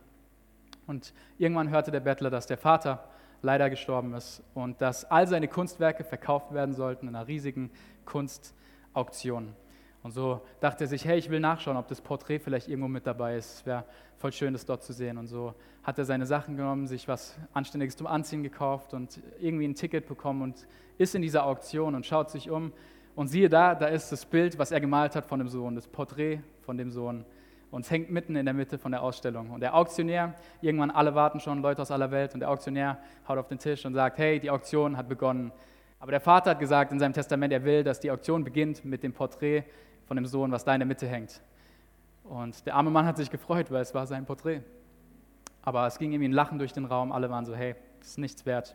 [0.87, 3.05] Und irgendwann hörte der Bettler, dass der Vater
[3.43, 7.71] leider gestorben ist und dass all seine Kunstwerke verkauft werden sollten in einer riesigen
[8.05, 9.55] Kunstauktion.
[10.03, 13.07] Und so dachte er sich, hey, ich will nachschauen, ob das Porträt vielleicht irgendwo mit
[13.07, 13.59] dabei ist.
[13.59, 13.85] Es wäre
[14.17, 15.19] voll schön, das dort zu sehen.
[15.19, 19.67] Und so hat er seine Sachen genommen, sich was Anständiges zum Anziehen gekauft und irgendwie
[19.67, 22.73] ein Ticket bekommen und ist in dieser Auktion und schaut sich um.
[23.15, 25.87] Und siehe da, da ist das Bild, was er gemalt hat von dem Sohn, das
[25.87, 27.25] Porträt von dem Sohn.
[27.71, 29.51] Und es hängt mitten in der Mitte von der Ausstellung.
[29.51, 32.99] Und der Auktionär, irgendwann alle warten schon, Leute aus aller Welt, und der Auktionär
[33.29, 35.53] haut auf den Tisch und sagt, hey, die Auktion hat begonnen.
[36.01, 39.03] Aber der Vater hat gesagt in seinem Testament, er will, dass die Auktion beginnt mit
[39.03, 39.65] dem Porträt
[40.11, 41.41] von dem Sohn, was da in der Mitte hängt.
[42.25, 44.63] Und der arme Mann hat sich gefreut, weil es war sein Porträt.
[45.63, 47.13] Aber es ging ihm ein Lachen durch den Raum.
[47.13, 48.75] Alle waren so, hey, das ist nichts wert.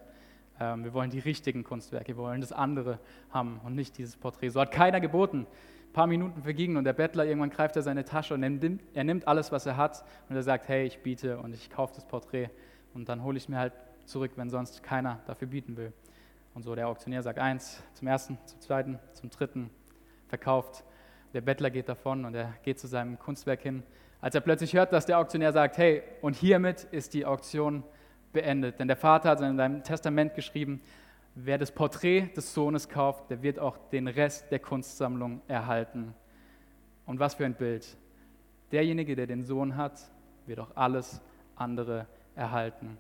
[0.62, 3.00] Ähm, wir wollen die richtigen Kunstwerke, wir wollen das andere
[3.32, 4.48] haben und nicht dieses Porträt.
[4.48, 5.46] So hat keiner geboten.
[5.90, 9.28] Ein paar Minuten vergingen und der Bettler, irgendwann greift er seine Tasche und er nimmt,
[9.28, 12.50] alles, was er hat und er sagt, hey, ich biete und ich kaufe das Porträt
[12.94, 13.74] und dann hole ich mir halt
[14.06, 15.92] zurück, wenn sonst keiner dafür bieten will.
[16.54, 19.70] Und so der Auktionär sagt eins, zum ersten, zum zweiten, zum dritten,
[20.30, 20.86] verkauft
[21.36, 23.84] der Bettler geht davon und er geht zu seinem Kunstwerk hin,
[24.22, 27.84] als er plötzlich hört, dass der Auktionär sagt, hey, und hiermit ist die Auktion
[28.32, 28.80] beendet.
[28.80, 30.82] Denn der Vater hat in seinem Testament geschrieben,
[31.36, 36.16] wer das Porträt des Sohnes kauft, der wird auch den Rest der Kunstsammlung erhalten.
[37.06, 37.98] Und was für ein Bild.
[38.72, 40.00] derjenige, der den Sohn hat,
[40.48, 41.22] wird auch alles
[41.58, 42.98] andere erhalten.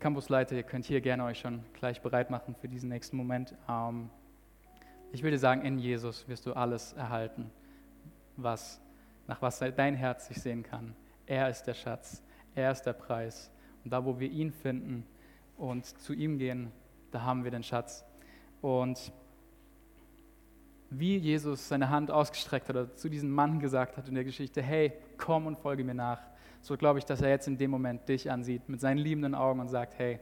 [0.00, 3.54] Campusleiter, ihr könnt hier gerne euch schon gleich bereit machen für diesen nächsten Moment.
[3.68, 4.10] Ähm,
[5.12, 7.50] ich würde sagen, in Jesus wirst du alles erhalten,
[8.36, 8.80] was,
[9.26, 10.94] nach was dein Herz sich sehen kann.
[11.26, 12.22] Er ist der Schatz,
[12.54, 13.50] er ist der Preis.
[13.84, 15.06] Und da, wo wir ihn finden
[15.56, 16.70] und zu ihm gehen,
[17.10, 18.04] da haben wir den Schatz.
[18.60, 19.12] Und
[20.90, 24.62] wie Jesus seine Hand ausgestreckt hat oder zu diesem Mann gesagt hat in der Geschichte,
[24.62, 26.20] hey, komm und folge mir nach,
[26.60, 29.60] so glaube ich, dass er jetzt in dem Moment dich ansieht mit seinen liebenden Augen
[29.60, 30.18] und sagt, hey,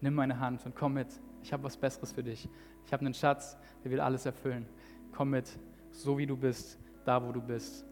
[0.00, 1.08] nimm meine Hand und komm mit,
[1.42, 2.48] ich habe was Besseres für dich.
[2.86, 4.66] Ich habe einen Schatz, der will alles erfüllen.
[5.12, 5.48] Komm mit,
[5.90, 7.84] so wie du bist, da wo du bist.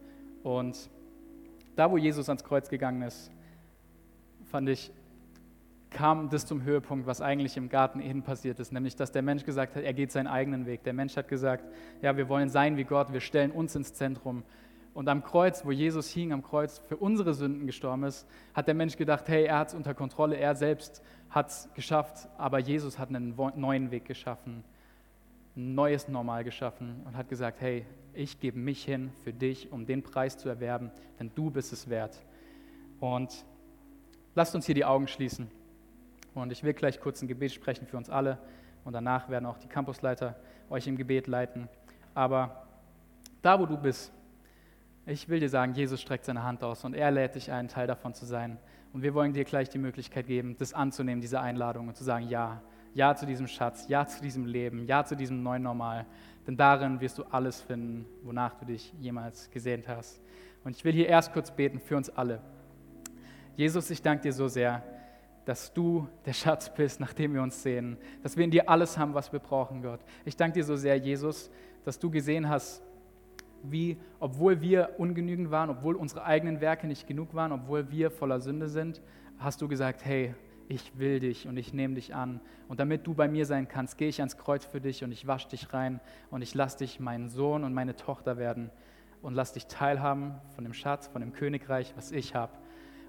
[0.43, 0.89] Und
[1.75, 3.31] da, wo Jesus ans Kreuz gegangen ist,
[4.45, 4.91] fand ich,
[5.89, 9.45] kam das zum Höhepunkt, was eigentlich im Garten Eden passiert ist, nämlich dass der Mensch
[9.45, 10.83] gesagt hat, er geht seinen eigenen Weg.
[10.83, 11.65] Der Mensch hat gesagt,
[12.01, 14.43] ja, wir wollen sein wie Gott, wir stellen uns ins Zentrum.
[14.93, 18.75] Und am Kreuz, wo Jesus hing, am Kreuz für unsere Sünden gestorben ist, hat der
[18.75, 22.99] Mensch gedacht, hey, er hat es unter Kontrolle, er selbst hat es geschafft, aber Jesus
[22.99, 24.63] hat einen neuen Weg geschaffen,
[25.55, 30.03] neues Normal geschaffen und hat gesagt, hey, ich gebe mich hin für dich, um den
[30.03, 32.23] Preis zu erwerben, denn du bist es wert.
[32.99, 33.45] Und
[34.35, 35.49] lasst uns hier die Augen schließen.
[36.33, 38.39] Und ich will gleich kurz ein Gebet sprechen für uns alle.
[38.83, 40.35] Und danach werden auch die Campusleiter
[40.69, 41.69] euch im Gebet leiten.
[42.13, 42.67] Aber
[43.41, 44.11] da, wo du bist,
[45.05, 47.87] ich will dir sagen, Jesus streckt seine Hand aus und er lädt dich ein, Teil
[47.87, 48.57] davon zu sein.
[48.93, 52.27] Und wir wollen dir gleich die Möglichkeit geben, das anzunehmen, diese Einladung und zu sagen,
[52.29, 52.61] ja,
[52.93, 56.05] ja zu diesem Schatz, ja zu diesem Leben, ja zu diesem neuen Normal.
[56.45, 60.21] Denn darin wirst du alles finden, wonach du dich jemals gesehnt hast.
[60.63, 62.41] Und ich will hier erst kurz beten für uns alle.
[63.55, 64.83] Jesus, ich danke dir so sehr,
[65.45, 68.97] dass du der Schatz bist, nach dem wir uns sehen, dass wir in dir alles
[68.97, 69.99] haben, was wir brauchen, Gott.
[70.25, 71.51] Ich danke dir so sehr, Jesus,
[71.83, 72.81] dass du gesehen hast,
[73.63, 78.39] wie, obwohl wir ungenügend waren, obwohl unsere eigenen Werke nicht genug waren, obwohl wir voller
[78.39, 79.01] Sünde sind,
[79.37, 80.33] hast du gesagt, hey,
[80.67, 82.39] ich will dich und ich nehme dich an.
[82.67, 85.27] Und damit du bei mir sein kannst, gehe ich ans Kreuz für dich und ich
[85.27, 85.99] wasche dich rein
[86.31, 88.69] und ich lasse dich mein Sohn und meine Tochter werden
[89.21, 92.53] und lass dich teilhaben von dem Schatz, von dem Königreich, was ich habe.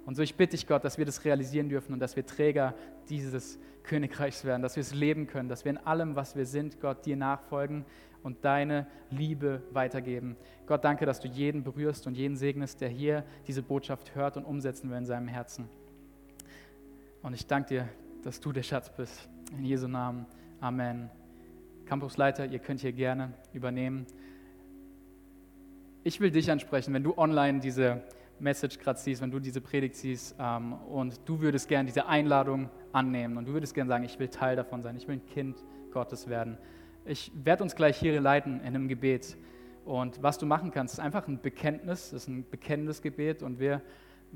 [0.07, 2.75] Und so ich bitte dich, Gott, dass wir das realisieren dürfen und dass wir Träger
[3.09, 6.81] dieses Königreichs werden, dass wir es leben können, dass wir in allem, was wir sind,
[6.81, 7.85] Gott, dir nachfolgen
[8.23, 10.37] und deine Liebe weitergeben.
[10.67, 14.45] Gott, danke, dass du jeden berührst und jeden segnest, der hier diese Botschaft hört und
[14.45, 15.69] umsetzen will in seinem Herzen.
[17.25, 17.89] Und ich danke dir,
[18.23, 19.31] dass du der Schatz bist.
[19.57, 20.27] In Jesu Namen.
[20.61, 21.09] Amen.
[21.87, 24.05] Campusleiter, ihr könnt hier gerne übernehmen.
[26.03, 28.03] Ich will dich ansprechen, wenn du online diese
[28.41, 32.69] Message gerade siehst, wenn du diese Predigt siehst ähm, und du würdest gerne diese Einladung
[32.93, 35.57] annehmen und du würdest gerne sagen, ich will Teil davon sein, ich will ein Kind
[35.93, 36.59] Gottes werden.
[37.07, 39.39] Ich werde uns gleich hier leiten in einem Gebet.
[39.87, 43.81] Und was du machen kannst, ist einfach ein Bekenntnis, ist ein bekennendes Gebet und wir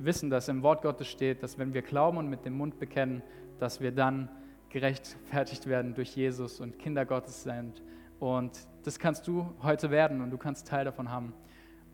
[0.04, 3.22] wissen, dass im Wort Gottes steht, dass wenn wir glauben und mit dem Mund bekennen,
[3.58, 4.28] dass wir dann
[4.70, 7.82] gerechtfertigt werden durch Jesus und Kinder Gottes sind.
[8.20, 8.52] Und
[8.84, 11.32] das kannst du heute werden und du kannst Teil davon haben.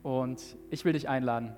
[0.03, 1.55] Und ich will dich einladen,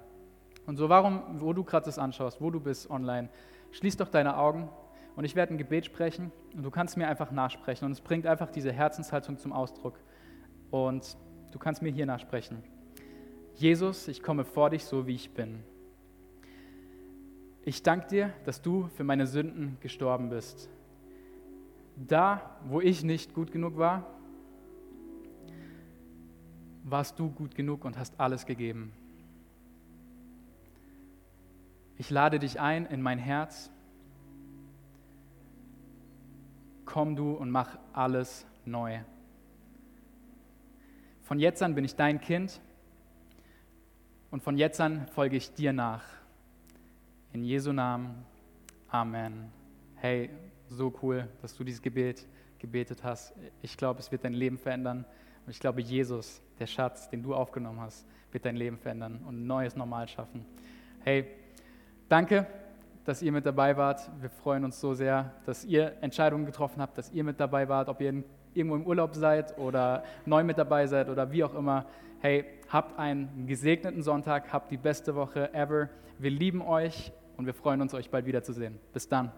[0.67, 3.29] und so, warum, wo du gerade das anschaust, wo du bist online,
[3.71, 4.69] schließ doch deine Augen
[5.15, 8.27] und ich werde ein Gebet sprechen und du kannst mir einfach nachsprechen und es bringt
[8.27, 9.97] einfach diese Herzenshaltung zum Ausdruck.
[10.69, 11.15] Und
[11.53, 12.61] du kannst mir hier nachsprechen.
[13.55, 15.63] Jesus, ich komme vor dich so, wie ich bin.
[17.67, 20.69] Ich danke dir, dass du für meine Sünden gestorben bist.
[21.97, 24.05] Da, wo ich nicht gut genug war,
[26.85, 28.93] warst du gut genug und hast alles gegeben.
[31.97, 33.69] Ich lade dich ein in mein Herz.
[36.85, 38.99] Komm du und mach alles neu.
[41.23, 42.61] Von jetzt an bin ich dein Kind
[44.31, 46.16] und von jetzt an folge ich dir nach.
[47.37, 48.25] In Jesu Namen.
[48.89, 49.51] Amen.
[49.93, 50.31] Hey,
[50.69, 52.25] so cool, dass du dieses Gebet
[52.57, 53.31] gebetet hast.
[53.61, 55.05] Ich glaube, es wird dein Leben verändern.
[55.45, 59.35] Und ich glaube, Jesus, der Schatz, den du aufgenommen hast, wird dein Leben verändern und
[59.43, 60.47] ein neues Normal schaffen.
[61.03, 61.27] Hey,
[62.09, 62.47] Danke,
[63.05, 64.09] dass ihr mit dabei wart.
[64.19, 67.87] Wir freuen uns so sehr, dass ihr Entscheidungen getroffen habt, dass ihr mit dabei wart,
[67.87, 68.23] ob ihr
[68.55, 71.85] irgendwo im Urlaub seid oder neu mit dabei seid oder wie auch immer.
[72.19, 75.89] Hey, habt einen gesegneten Sonntag, habt die beste Woche ever.
[76.17, 78.79] Wir lieben euch und wir freuen uns, euch bald wiederzusehen.
[78.93, 79.31] Bis dann.